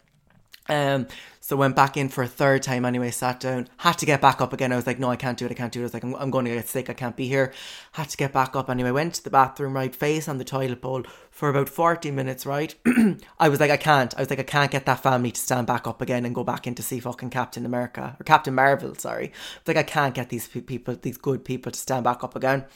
[0.68, 1.06] Um,
[1.40, 4.40] so went back in for a third time anyway, sat down, had to get back
[4.40, 4.72] up again.
[4.72, 5.82] I was like, no, I can't do it, I can't do it.
[5.82, 7.52] I was like, I'm, I'm going to get sick, I can't be here.
[7.92, 10.80] Had to get back up anyway, went to the bathroom, right, face on the toilet
[10.80, 12.76] bowl for about 40 minutes, right?
[13.40, 14.16] I was like, I can't.
[14.16, 16.44] I was like, I can't get that family to stand back up again and go
[16.44, 19.32] back in to see fucking Captain America, or Captain Marvel, sorry.
[19.66, 22.66] Like, I can't get these people, these good people to stand back up again.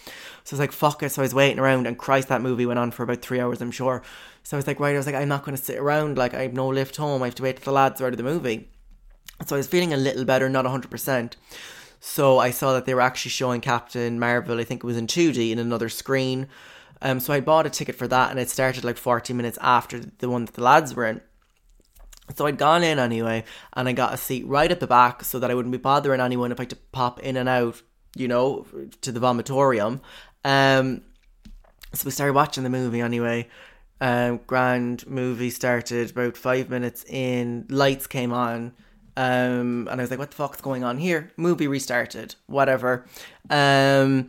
[0.42, 1.12] So I was like, fuck it.
[1.12, 3.62] So I was waiting around, and Christ, that movie went on for about three hours,
[3.62, 4.03] I'm sure.
[4.47, 6.17] So I was like, right, I was like, I'm not going to sit around.
[6.17, 7.21] Like, I have no lift home.
[7.21, 8.71] I have to wait till the lads are out of the movie.
[9.45, 11.33] So I was feeling a little better, not 100%.
[11.99, 15.09] So I saw that they were actually showing Captain Marvel, I think it was in
[15.09, 16.47] 2D, in another screen.
[17.03, 19.99] Um, so I bought a ticket for that, and it started like 40 minutes after
[19.99, 21.23] the one that the lads were in.
[22.37, 25.41] So I'd gone in anyway, and I got a seat right at the back so
[25.41, 27.83] that I wouldn't be bothering anyone if I had to pop in and out,
[28.15, 28.65] you know,
[29.01, 30.03] to the vomitorium.
[30.45, 31.03] Um,
[31.93, 33.49] so we started watching the movie anyway.
[34.01, 37.67] Um, grand movie started about five minutes in.
[37.71, 38.73] Lights came on,
[39.17, 42.35] um, and I was like, "What the fuck's going on here?" Movie restarted.
[42.47, 43.07] Whatever.
[43.49, 44.29] Um,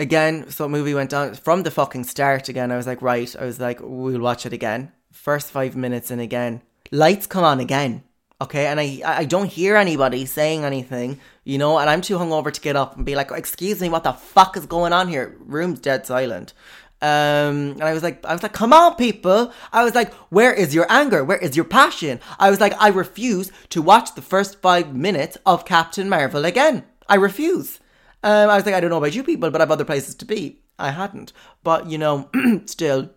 [0.00, 2.48] again, so movie went on from the fucking start.
[2.48, 6.10] Again, I was like, "Right." I was like, "We'll watch it again." First five minutes,
[6.10, 8.04] and again, lights come on again.
[8.40, 12.50] Okay, and I I don't hear anybody saying anything, you know, and I'm too hungover
[12.50, 15.36] to get up and be like, "Excuse me, what the fuck is going on here?"
[15.40, 16.54] Room's dead silent.
[17.02, 19.52] Um, and I was like, I was like, come on, people.
[19.72, 21.24] I was like, where is your anger?
[21.24, 22.20] Where is your passion?
[22.38, 26.84] I was like, I refuse to watch the first five minutes of Captain Marvel again.
[27.08, 27.80] I refuse.
[28.22, 30.14] Um, I was like, I don't know about you people, but I have other places
[30.14, 30.60] to be.
[30.78, 31.32] I hadn't.
[31.64, 32.30] But, you know,
[32.66, 33.10] still,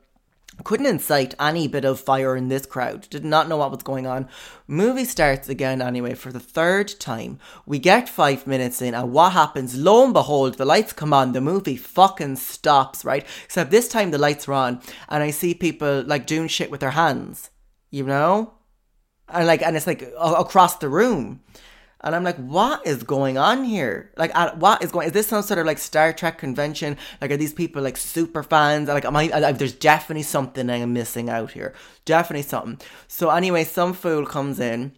[0.64, 3.10] couldn't incite any bit of fire in this crowd.
[3.10, 4.28] Did not know what was going on.
[4.68, 7.40] Movie starts again anyway for the third time.
[7.66, 9.76] We get five minutes in, and what happens?
[9.76, 11.34] Lo and behold, the lights come on.
[11.34, 13.26] The movie fucking stops, right?
[13.44, 16.80] Except this time the lights are on, and I see people like doing shit with
[16.80, 17.50] their hands,
[17.92, 18.54] you know,
[19.28, 21.42] and like, and it's like across the room.
[22.06, 24.12] And I'm like, what is going on here?
[24.16, 25.08] Like, what is going?
[25.08, 26.98] Is this some sort of like Star Trek convention?
[27.20, 28.88] Like, are these people like super fans?
[28.88, 29.32] Like, am I?
[29.34, 31.74] I there's definitely something I'm missing out here.
[32.06, 32.80] Definitely something.
[33.08, 34.94] So anyway, some fool comes in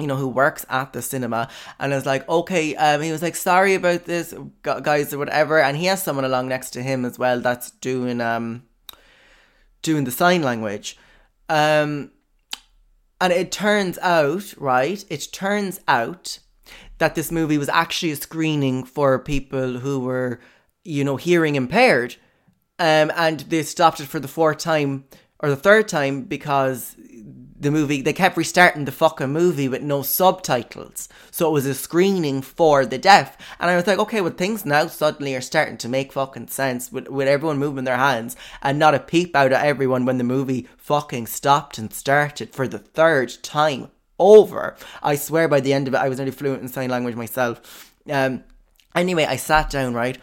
[0.00, 1.46] you know, who works at the cinema
[1.78, 5.60] and is like, okay, um, he was like, sorry about this, guys, or whatever.
[5.60, 8.64] And he has someone along next to him as well that's doing, um,
[9.82, 10.96] doing the sign language.
[11.50, 12.12] Um,
[13.20, 15.04] and it turns out, right?
[15.10, 16.38] It turns out
[16.98, 20.40] that this movie was actually a screening for people who were,
[20.84, 22.16] you know, hearing impaired.
[22.78, 25.04] Um, and they stopped it for the fourth time
[25.40, 26.96] or the third time because
[27.60, 31.08] the movie they kept restarting the fucking movie with no subtitles.
[31.30, 34.64] So it was a screening for the deaf and i was like okay well things
[34.64, 38.78] now suddenly are starting to make fucking sense with, with everyone moving their hands and
[38.78, 42.78] not a peep out of everyone when the movie fucking stopped and started for the
[42.78, 44.76] third time over.
[45.02, 47.92] I swear by the end of it i was nearly fluent in sign language myself.
[48.08, 48.44] Um
[48.94, 50.18] anyway i sat down right?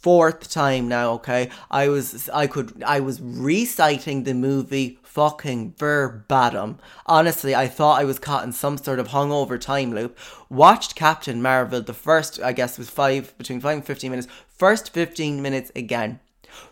[0.00, 1.48] Fourth time now okay?
[1.70, 6.78] I was i could i was reciting the movie fucking verbatim.
[7.04, 10.18] Honestly, I thought I was caught in some sort of hungover time loop.
[10.48, 14.28] Watched Captain Marvel, the first, I guess, was five, between five and 15 minutes.
[14.48, 16.20] First 15 minutes again.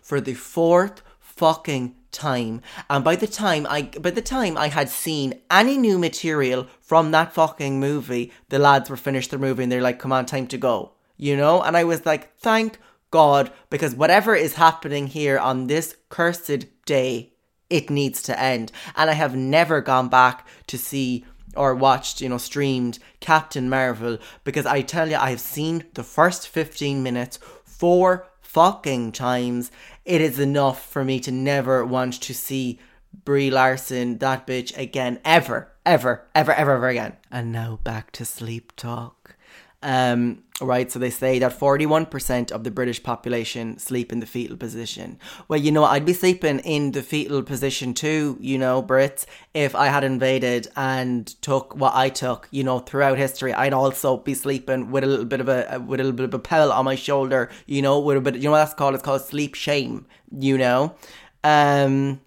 [0.01, 2.61] For the fourth fucking time.
[2.89, 7.11] And by the time I by the time I had seen any new material from
[7.11, 10.47] that fucking movie, the lads were finished their movie and they're like, come on, time
[10.47, 10.93] to go.
[11.15, 11.61] You know?
[11.61, 12.79] And I was like, thank
[13.11, 17.30] God, because whatever is happening here on this cursed day
[17.71, 18.71] it needs to end.
[18.95, 24.17] And I have never gone back to see or watched, you know, streamed Captain Marvel
[24.43, 29.71] because I tell you, I have seen the first 15 minutes four fucking times.
[30.05, 32.79] It is enough for me to never want to see
[33.25, 37.17] Brie Larson, that bitch, again, ever, ever, ever, ever, ever again.
[37.29, 39.35] And now back to sleep talk.
[39.83, 40.91] Um, right?
[40.91, 45.19] So they say that 41% of the British population sleep in the fetal position.
[45.47, 49.75] Well, you know, I'd be sleeping in the fetal position too, you know, Brits, if
[49.75, 53.53] I had invaded and took what I took, you know, throughout history.
[53.53, 56.33] I'd also be sleeping with a little bit of a with a little bit of
[56.33, 58.93] a pell on my shoulder, you know, with a bit, you know what that's called?
[58.93, 60.95] It's called sleep shame, you know.
[61.43, 62.21] Um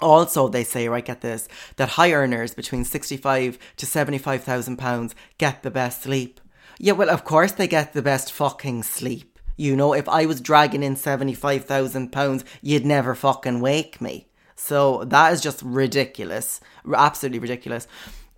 [0.00, 5.62] also, they say, right, get this, that high earners between 65 to 75,000 pounds get
[5.62, 6.40] the best sleep.
[6.78, 9.38] Yeah, well, of course they get the best fucking sleep.
[9.56, 14.28] You know, if I was dragging in £75,000, you'd never fucking wake me.
[14.54, 16.60] So that is just ridiculous.
[16.94, 17.88] Absolutely ridiculous.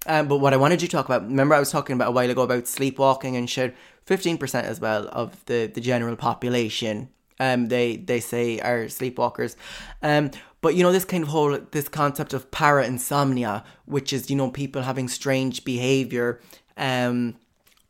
[0.07, 2.31] Um, but what I wanted to talk about, remember I was talking about a while
[2.31, 3.77] ago about sleepwalking and shit.
[4.07, 9.57] Fifteen percent as well of the the general population, um, they they say are sleepwalkers.
[10.03, 10.31] Um,
[10.63, 14.51] but you know this kind of whole this concept of parasomnia, which is you know
[14.51, 16.41] people having strange behavior,
[16.79, 17.37] um,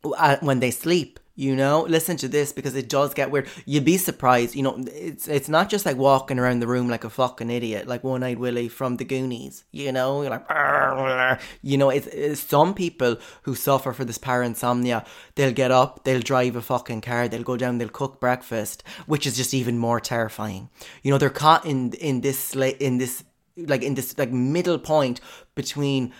[0.03, 1.81] Uh, when they sleep you know?
[1.89, 3.47] Listen to this because it does get weird.
[3.65, 7.03] You'd be surprised you know it's it's not just like walking around the room like
[7.03, 10.21] a fucking idiot like one-eyed willie from the goonies you know?
[10.21, 15.05] You're like you know it's, it's some people who suffer for this parasomnia.
[15.35, 19.25] They'll get up they'll drive a fucking car they'll go down they'll cook breakfast which
[19.25, 20.69] is just even more terrifying.
[21.01, 23.23] You know they're caught in in this in this
[23.57, 25.21] like in this like middle point
[25.55, 26.13] between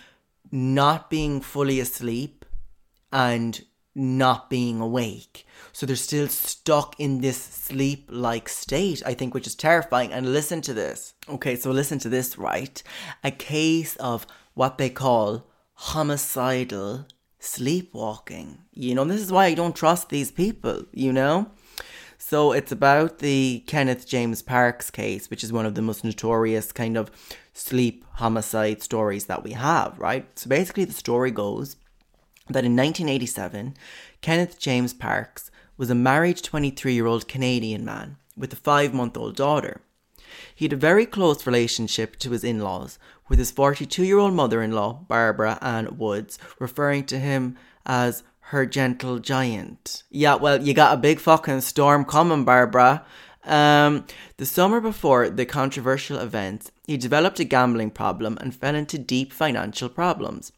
[0.51, 2.45] not being fully asleep
[3.11, 3.61] and
[3.94, 5.46] not being awake.
[5.74, 10.12] So they're still stuck in this sleep like state, I think, which is terrifying.
[10.12, 11.14] And listen to this.
[11.28, 12.82] Okay, so listen to this, right?
[13.24, 17.08] A case of what they call homicidal
[17.39, 18.60] sleepwalking.
[18.72, 21.52] You know, this is why I don't trust these people, you know?
[22.18, 26.72] So it's about the Kenneth James Parks case, which is one of the most notorious
[26.72, 27.10] kind of
[27.52, 30.28] sleep homicide stories that we have, right?
[30.38, 31.78] So basically, the story goes
[32.48, 33.76] that in 1987,
[34.22, 39.18] Kenneth James Parks was a married 23 year old Canadian man with a five month
[39.18, 39.82] old daughter.
[40.56, 44.34] He had a very close relationship to his in laws, with his 42 year old
[44.34, 50.04] mother in law, Barbara Ann Woods, referring to him as her gentle giant.
[50.10, 53.06] Yeah, well, you got a big fucking storm coming, Barbara.
[53.44, 54.06] Um,
[54.38, 59.34] the summer before the controversial event, he developed a gambling problem and fell into deep
[59.34, 60.52] financial problems.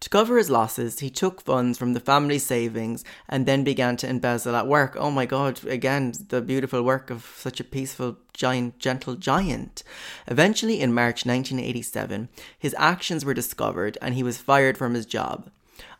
[0.00, 4.08] To cover his losses, he took funds from the family savings and then began to
[4.08, 4.96] embezzle at work.
[4.98, 9.82] Oh my god, again, the beautiful work of such a peaceful, giant, gentle giant.
[10.26, 15.50] Eventually, in March 1987, his actions were discovered and he was fired from his job.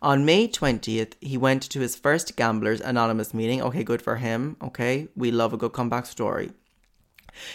[0.03, 3.63] On May 20th, he went to his first Gamblers Anonymous meeting.
[3.63, 4.57] Okay, good for him.
[4.63, 6.53] Okay, we love a good comeback story.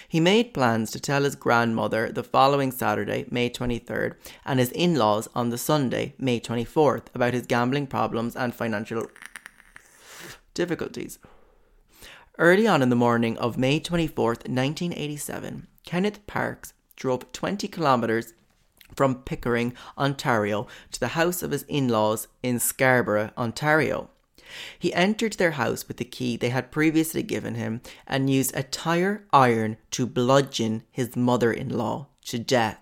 [0.08, 4.16] He made plans to tell his grandmother the following Saturday, May 23rd,
[4.46, 9.08] and his in laws on the Sunday, May 24th, about his gambling problems and financial
[10.54, 11.20] difficulties.
[12.38, 18.34] Early on in the morning of May 24th, 1987, Kenneth Parks drove 20 kilometres
[18.96, 24.10] from Pickering, Ontario, to the house of his in laws in Scarborough, Ontario.
[24.78, 28.64] He entered their house with the key they had previously given him and used a
[28.64, 32.80] tire iron to bludgeon his mother in law to death.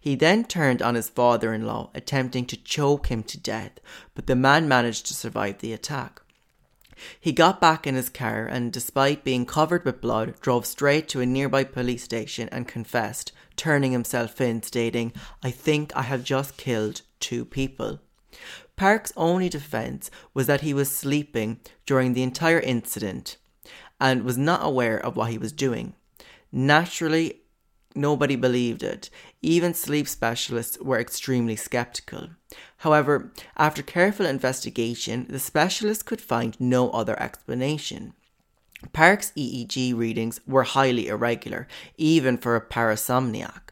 [0.00, 3.72] He then turned on his father in law, attempting to choke him to death,
[4.14, 6.22] but the man managed to survive the attack.
[7.20, 11.20] He got back in his car and, despite being covered with blood, drove straight to
[11.20, 16.56] a nearby police station and confessed, turning himself in, stating, I think I have just
[16.56, 18.00] killed two people.
[18.76, 23.38] Park's only defense was that he was sleeping during the entire incident
[23.98, 25.94] and was not aware of what he was doing.
[26.52, 27.40] Naturally,
[27.94, 29.08] nobody believed it.
[29.40, 32.28] Even sleep specialists were extremely skeptical.
[32.78, 38.12] However, after careful investigation, the specialists could find no other explanation.
[38.92, 41.66] Park's EEG readings were highly irregular,
[41.96, 43.65] even for a parasomniac.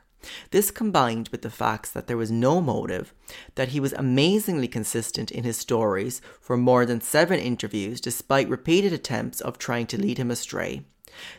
[0.50, 3.12] This combined with the facts that there was no motive,
[3.54, 8.92] that he was amazingly consistent in his stories for more than seven interviews despite repeated
[8.92, 10.82] attempts of trying to lead him astray,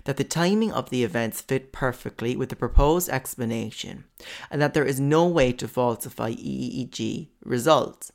[0.06, 4.06] that the timing of the events fit perfectly with the proposed explanation,
[4.50, 8.12] and that there is no way to falsify EEG results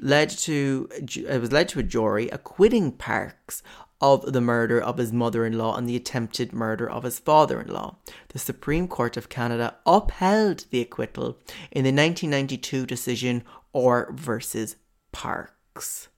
[0.00, 3.62] led to it was led to a jury acquitting Parks
[4.00, 7.60] of the murder of his mother in law and the attempted murder of his father
[7.60, 7.96] in law.
[8.28, 11.38] The Supreme Court of Canada upheld the acquittal
[11.70, 13.42] in the 1992 decision
[13.74, 14.76] R versus
[15.12, 16.08] Parks.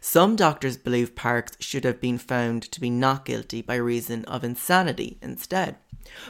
[0.00, 4.44] Some doctors believe Parks should have been found to be not guilty by reason of
[4.44, 5.76] insanity instead.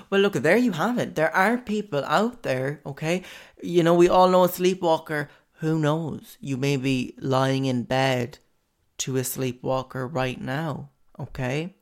[0.09, 1.15] Well, look, there you have it.
[1.15, 3.23] There are people out there, okay?
[3.63, 5.29] You know, we all know a sleepwalker.
[5.59, 6.37] Who knows?
[6.41, 8.39] You may be lying in bed
[8.99, 11.75] to a sleepwalker right now, okay?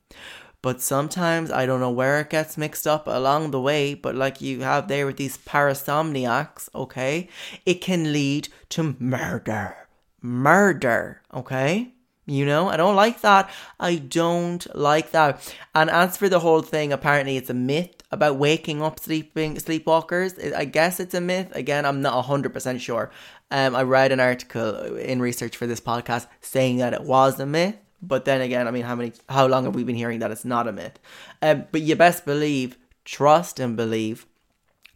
[0.63, 4.41] But sometimes I don't know where it gets mixed up along the way, but like
[4.41, 7.29] you have there with these parasomniacs, okay?
[7.67, 9.77] It can lead to murder.
[10.21, 11.95] Murder, okay?
[12.25, 13.51] You know, I don't like that.
[13.81, 15.55] I don't like that.
[15.75, 20.55] And as for the whole thing, apparently it's a myth about waking up sleeping sleepwalkers.
[20.55, 21.51] I guess it's a myth.
[21.53, 23.11] Again, I'm not 100% sure.
[23.53, 27.45] Um, I read an article in research for this podcast saying that it was a
[27.45, 30.31] myth, but then again, I mean, how many, how long have we been hearing that
[30.31, 30.99] it's not a myth?
[31.43, 34.25] Um, but you best believe, trust and believe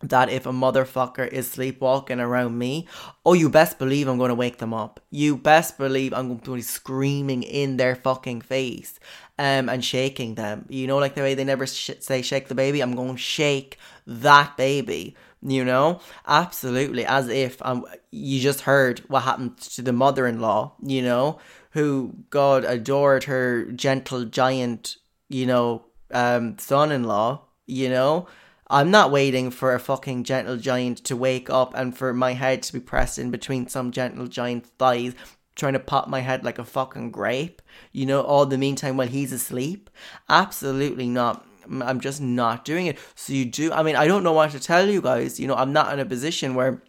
[0.03, 2.87] that if a motherfucker is sleepwalking around me,
[3.27, 5.01] oh, you best believe I'm going to wake them up.
[5.11, 8.99] You best believe I'm going to be screaming in their fucking face
[9.39, 10.65] um, and shaking them.
[10.71, 13.21] You know, like the way they never sh- say shake the baby, I'm going to
[13.21, 15.15] shake that baby.
[15.43, 20.41] You know, absolutely, as if um, you just heard what happened to the mother in
[20.41, 21.39] law, you know,
[21.71, 24.97] who God adored her gentle giant,
[25.29, 28.27] you know, um, son in law, you know
[28.69, 32.63] I'm not waiting for a fucking gentle giant to wake up and for my head
[32.65, 35.15] to be pressed in between some gentle giant thighs,
[35.55, 37.63] trying to pop my head like a fucking grape,
[37.93, 39.89] you know, all the meantime while he's asleep.
[40.29, 41.47] Absolutely not.
[41.83, 42.99] I'm just not doing it.
[43.15, 45.41] So you do, I mean, I don't know what to tell you guys.
[45.41, 46.83] You know, I'm not in a position where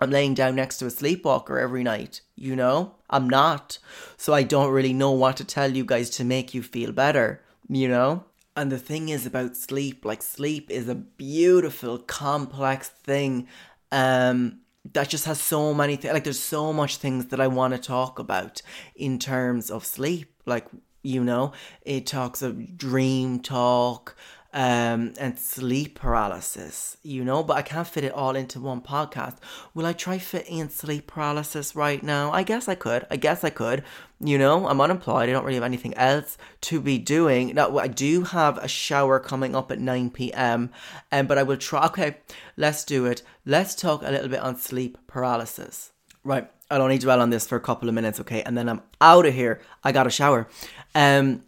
[0.00, 2.96] I'm laying down next to a sleepwalker every night, you know?
[3.08, 3.78] I'm not.
[4.16, 7.42] So I don't really know what to tell you guys to make you feel better,
[7.68, 8.24] you know?
[8.56, 13.48] And the thing is about sleep, like sleep is a beautiful, complex thing
[13.90, 14.60] um,
[14.92, 16.12] that just has so many things.
[16.12, 18.62] Like there's so much things that I want to talk about
[18.94, 20.32] in terms of sleep.
[20.46, 20.66] Like
[21.04, 21.52] you know,
[21.82, 24.16] it talks of dream talk,
[24.54, 29.38] um, and sleep paralysis, you know, but I can't fit it all into one podcast.
[29.74, 32.30] Will I try fit in sleep paralysis right now?
[32.30, 33.04] I guess I could.
[33.10, 33.82] I guess I could.
[34.20, 35.28] You know, I'm unemployed.
[35.28, 37.54] I don't really have anything else to be doing.
[37.56, 40.70] Now, I do have a shower coming up at 9 p.m.,
[41.10, 41.86] um, but I will try.
[41.86, 42.18] Okay,
[42.56, 43.22] let's do it.
[43.44, 45.90] Let's talk a little bit on sleep paralysis.
[46.22, 48.82] Right, I'll only dwell on this for a couple of minutes, okay, and then I'm
[49.00, 49.60] out of here.
[49.82, 50.48] I got a shower.
[50.94, 51.42] Um,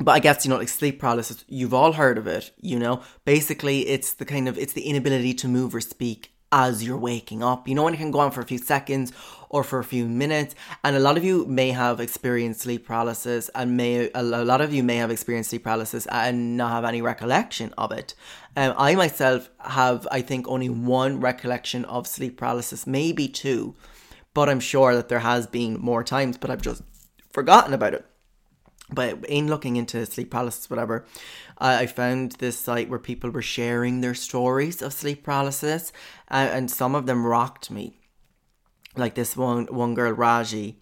[0.00, 2.50] but I guess you know, like sleep paralysis, you've all heard of it.
[2.60, 6.84] You know, basically, it's the kind of it's the inability to move or speak as
[6.84, 7.68] you're waking up.
[7.68, 9.12] You know, and it can go on for a few seconds
[9.50, 10.56] or for a few minutes.
[10.82, 14.74] And a lot of you may have experienced sleep paralysis, and may a lot of
[14.74, 18.14] you may have experienced sleep paralysis and not have any recollection of it.
[18.56, 23.76] Um, I myself have, I think, only one recollection of sleep paralysis, maybe two,
[24.34, 26.82] but I'm sure that there has been more times, but I've just
[27.32, 28.04] forgotten about it.
[28.90, 31.06] But in looking into sleep paralysis, whatever,
[31.56, 35.92] I found this site where people were sharing their stories of sleep paralysis,
[36.28, 37.98] and, and some of them rocked me.
[38.96, 40.78] Like this one, one girl, Raji,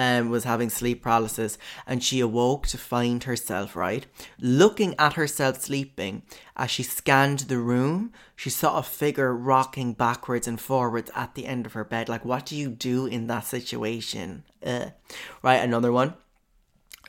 [0.00, 4.06] um, was having sleep paralysis, and she awoke to find herself right
[4.40, 6.22] looking at herself sleeping.
[6.56, 11.46] As she scanned the room, she saw a figure rocking backwards and forwards at the
[11.46, 12.08] end of her bed.
[12.08, 14.44] Like, what do you do in that situation?
[14.64, 14.90] Uh.
[15.42, 16.14] Right, another one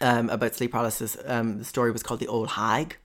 [0.01, 1.15] um, about sleep paralysis.
[1.25, 2.97] Um, the story was called The Old Hag.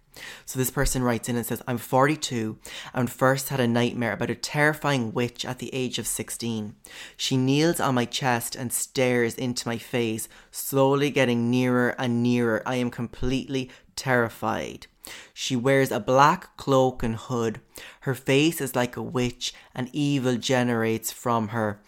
[0.44, 2.58] So this person writes in and says, I'm 42
[2.94, 6.74] and first had a nightmare about a terrifying witch at the age of 16.
[7.16, 12.62] She kneels on my chest and stares into my face, slowly getting nearer and nearer.
[12.66, 14.86] I am completely terrified.
[15.32, 17.60] She wears a black cloak and hood.
[18.00, 21.80] Her face is like a witch, and evil generates from her.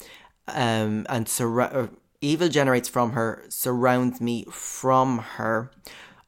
[0.47, 5.71] Um, and surround Evil generates from her, surrounds me from her.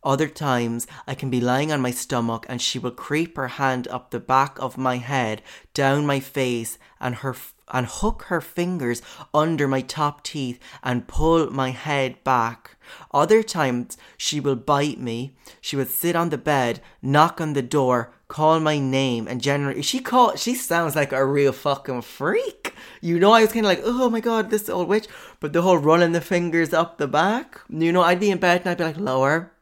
[0.02, 3.86] Other times, I can be lying on my stomach and she will creep her hand
[3.88, 5.42] up the back of my head,
[5.74, 7.36] down my face, and her
[7.72, 9.00] and hook her fingers
[9.32, 12.76] under my top teeth and pull my head back.
[13.12, 15.36] Other times, she will bite me.
[15.60, 19.82] She will sit on the bed, knock on the door, call my name, and generally,
[19.82, 22.74] she call she sounds like a real fucking freak.
[23.00, 25.06] You know, I was kind of like, oh my god, this old witch.
[25.40, 28.62] But the whole running the fingers up the back, you know, I'd be in bed
[28.62, 29.52] and I'd be like, lower,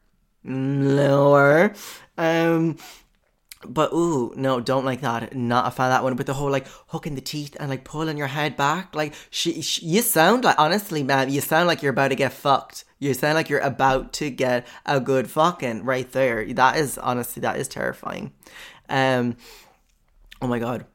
[0.49, 1.73] lower.
[2.17, 2.77] Um,
[3.65, 5.35] but ooh, no, don't like that.
[5.35, 6.15] Not a fan of that one.
[6.15, 9.61] But the whole like hooking the teeth and like pulling your head back, like she,
[9.61, 12.85] she you sound like honestly, man, you sound like you're about to get fucked.
[12.99, 16.45] You sound like you're about to get a good fucking right there.
[16.53, 18.31] That is honestly that is terrifying.
[18.87, 19.35] Um,
[20.41, 20.85] oh my god,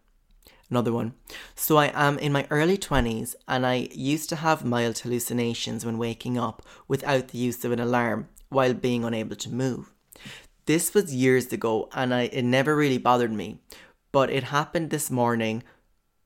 [0.70, 1.14] another one.
[1.54, 5.98] So I am in my early twenties, and I used to have mild hallucinations when
[5.98, 9.92] waking up without the use of an alarm while being unable to move.
[10.66, 13.58] This was years ago and I, it never really bothered me,
[14.12, 15.62] but it happened this morning,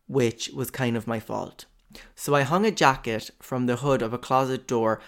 [0.06, 1.64] which was kind of my fault.
[2.14, 5.00] So I hung a jacket from the hood of a closet door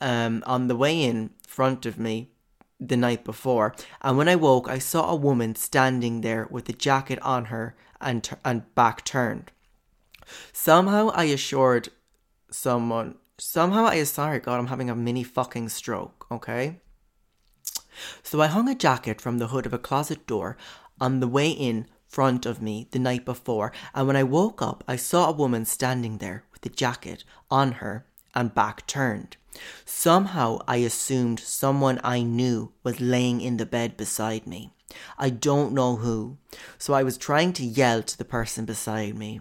[0.00, 2.30] um, on the way in front of me
[2.80, 6.72] the night before, and when I woke, I saw a woman standing there with the
[6.72, 9.50] jacket on her and, and back turned.
[10.52, 11.88] Somehow I assured
[12.50, 16.80] someone, somehow I, sorry God, I'm having a mini fucking stroke, okay?
[18.22, 20.56] So I hung a jacket from the hood of a closet door
[21.00, 24.82] on the way in front of me the night before, and when I woke up,
[24.88, 29.36] I saw a woman standing there with the jacket on her and back turned.
[29.84, 34.72] Somehow I assumed someone I knew was laying in the bed beside me.
[35.18, 36.38] I don't know who.
[36.78, 39.40] so I was trying to yell to the person beside me.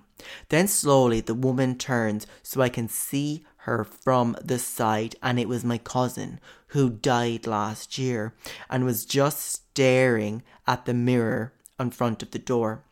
[0.49, 5.47] Then slowly the woman turns so I can see her from the side, and it
[5.47, 8.33] was my cousin who died last year
[8.69, 12.83] and was just staring at the mirror in front of the door.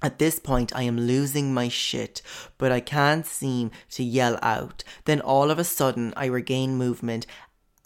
[0.00, 2.22] At this point, I am losing my shit,
[2.56, 4.84] but I can't seem to yell out.
[5.06, 7.26] Then all of a sudden, I regain movement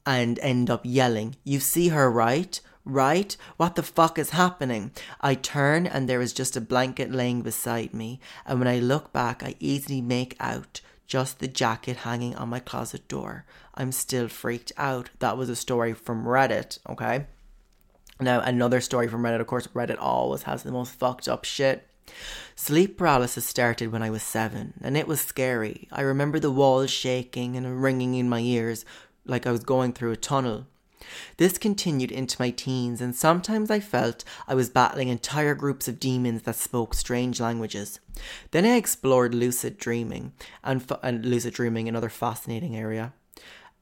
[0.04, 2.60] and end up yelling, You see her, right?
[2.84, 3.34] Right?
[3.56, 4.90] What the fuck is happening?
[5.20, 9.12] I turn and there is just a blanket laying beside me, and when I look
[9.12, 10.80] back, I easily make out
[11.12, 13.44] just the jacket hanging on my closet door.
[13.74, 15.10] I'm still freaked out.
[15.18, 17.26] That was a story from Reddit, okay?
[18.18, 21.86] Now, another story from Reddit, of course, Reddit always has the most fucked up shit.
[22.56, 25.86] Sleep paralysis started when I was seven, and it was scary.
[25.92, 28.86] I remember the walls shaking and ringing in my ears
[29.26, 30.66] like I was going through a tunnel.
[31.36, 36.00] This continued into my teens, and sometimes I felt I was battling entire groups of
[36.00, 38.00] demons that spoke strange languages.
[38.50, 40.32] Then I explored lucid dreaming,
[40.62, 43.12] and, fo- and lucid dreaming, another fascinating area,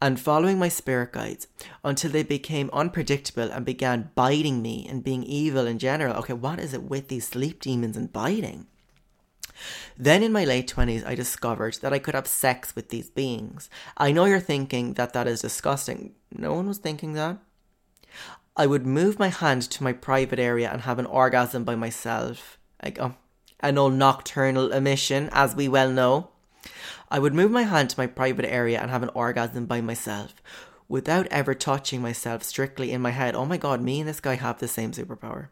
[0.03, 1.47] and following my spirit guides
[1.85, 6.17] until they became unpredictable and began biting me and being evil in general.
[6.17, 8.67] Okay, what is it with these sleep demons and biting?
[9.97, 13.69] Then in my late 20s, I discovered that I could have sex with these beings.
[13.97, 16.15] I know you're thinking that that is disgusting.
[16.33, 17.39] No one was thinking that.
[18.57, 22.59] I would move my hand to my private area and have an orgasm by myself.
[22.83, 23.15] Like, oh,
[23.61, 26.31] an old nocturnal emission, as we well know.
[27.11, 30.35] I would move my hand to my private area and have an orgasm by myself
[30.89, 33.35] without ever touching myself strictly in my head.
[33.35, 35.49] Oh my god, me and this guy have the same superpower.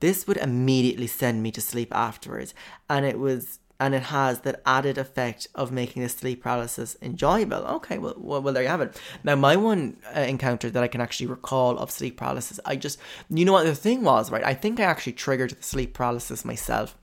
[0.00, 2.54] This would immediately send me to sleep afterwards,
[2.88, 7.58] and it was and it has that added effect of making the sleep paralysis enjoyable.
[7.58, 8.98] Okay, well, well, well there you have it.
[9.22, 12.98] Now, my one uh, encounter that I can actually recall of sleep paralysis, I just,
[13.28, 14.44] you know what the thing was, right?
[14.44, 16.96] I think I actually triggered the sleep paralysis myself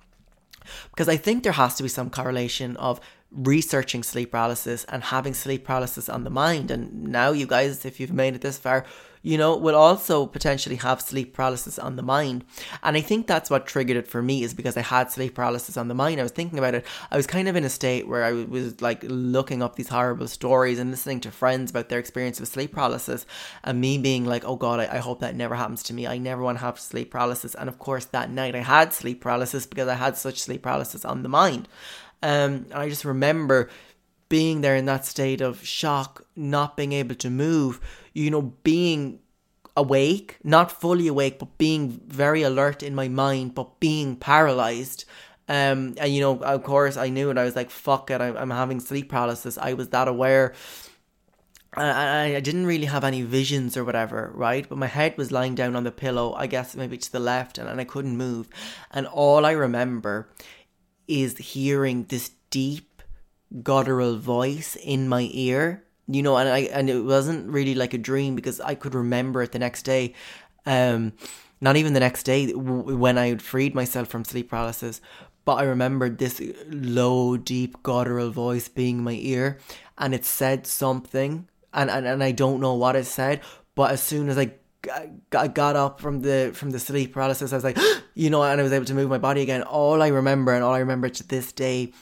[0.91, 2.99] because I think there has to be some correlation of
[3.31, 6.71] researching sleep paralysis and having sleep paralysis on the mind.
[6.71, 8.85] And now, you guys, if you've made it this far,
[9.23, 12.43] you know, will also potentially have sleep paralysis on the mind.
[12.83, 15.77] And I think that's what triggered it for me is because I had sleep paralysis
[15.77, 16.19] on the mind.
[16.19, 16.85] I was thinking about it.
[17.09, 20.27] I was kind of in a state where I was like looking up these horrible
[20.27, 23.25] stories and listening to friends about their experience with sleep paralysis
[23.63, 26.05] and me being like, oh God, I, I hope that never happens to me.
[26.05, 27.55] I never want to have sleep paralysis.
[27.55, 31.05] And of course, that night I had sleep paralysis because I had such sleep paralysis
[31.05, 31.69] on the mind.
[32.21, 33.69] Um, and I just remember
[34.33, 37.79] being there in that state of shock, not being able to move,
[38.13, 39.19] you know, being
[39.77, 45.05] awake, not fully awake, but being very alert in my mind, but being paralyzed.
[45.47, 47.37] Um, and you know, of course, I knew it.
[47.37, 50.53] I was like, "Fuck it, I'm, I'm having sleep paralysis." I was that aware.
[51.75, 54.67] I, I didn't really have any visions or whatever, right?
[54.67, 57.59] But my head was lying down on the pillow, I guess maybe to the left,
[57.59, 58.49] and, and I couldn't move.
[58.89, 60.27] And all I remember
[61.07, 62.92] is hearing this deep
[63.61, 67.97] guttural voice in my ear you know and i and it wasn't really like a
[67.97, 70.13] dream because i could remember it the next day
[70.65, 71.13] um
[71.61, 74.99] not even the next day when i had freed myself from sleep paralysis
[75.45, 79.59] but i remembered this low deep guttural voice being in my ear
[79.97, 83.39] and it said something and and, and i don't know what it said
[83.75, 84.51] but as soon as i
[85.31, 87.53] I got up from the from the sleep paralysis.
[87.53, 87.77] I was like,
[88.15, 89.63] you know, and I was able to move my body again.
[89.63, 91.93] All I remember, and all I remember to this day,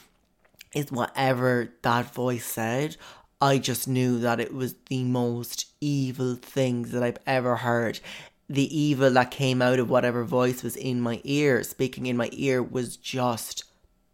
[0.74, 2.98] is whatever that voice said.
[3.42, 8.00] I just knew that it was the most evil things that I've ever heard.
[8.48, 12.30] The evil that came out of whatever voice was in my ear, speaking in my
[12.34, 13.64] ear, was just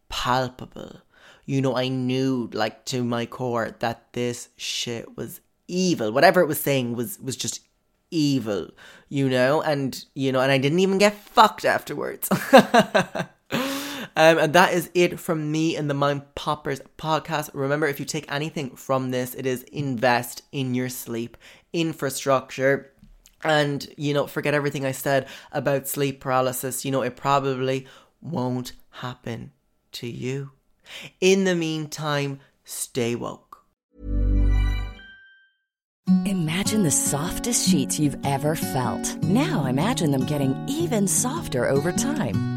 [0.10, 1.02] palpable.
[1.46, 6.12] You know, I knew, like, to my core that this shit was evil.
[6.12, 7.62] Whatever it was saying was, was just
[8.12, 8.70] evil,
[9.10, 9.62] you know?
[9.62, 12.30] And, you know, and I didn't even get fucked afterwards.
[14.18, 17.52] Um, and that is it from me and the Mind Poppers podcast.
[17.54, 21.38] Remember, if you take anything from this, it is invest in your sleep
[21.72, 22.92] infrastructure.
[23.44, 26.84] And, you know, forget everything I said about sleep paralysis.
[26.84, 27.86] You know, it probably
[28.20, 29.52] won't happen
[29.92, 30.50] to you.
[31.22, 33.60] In the meantime, stay woke.
[36.26, 39.16] Imagine the softest sheets you've ever felt.
[39.22, 42.57] Now imagine them getting even softer over time.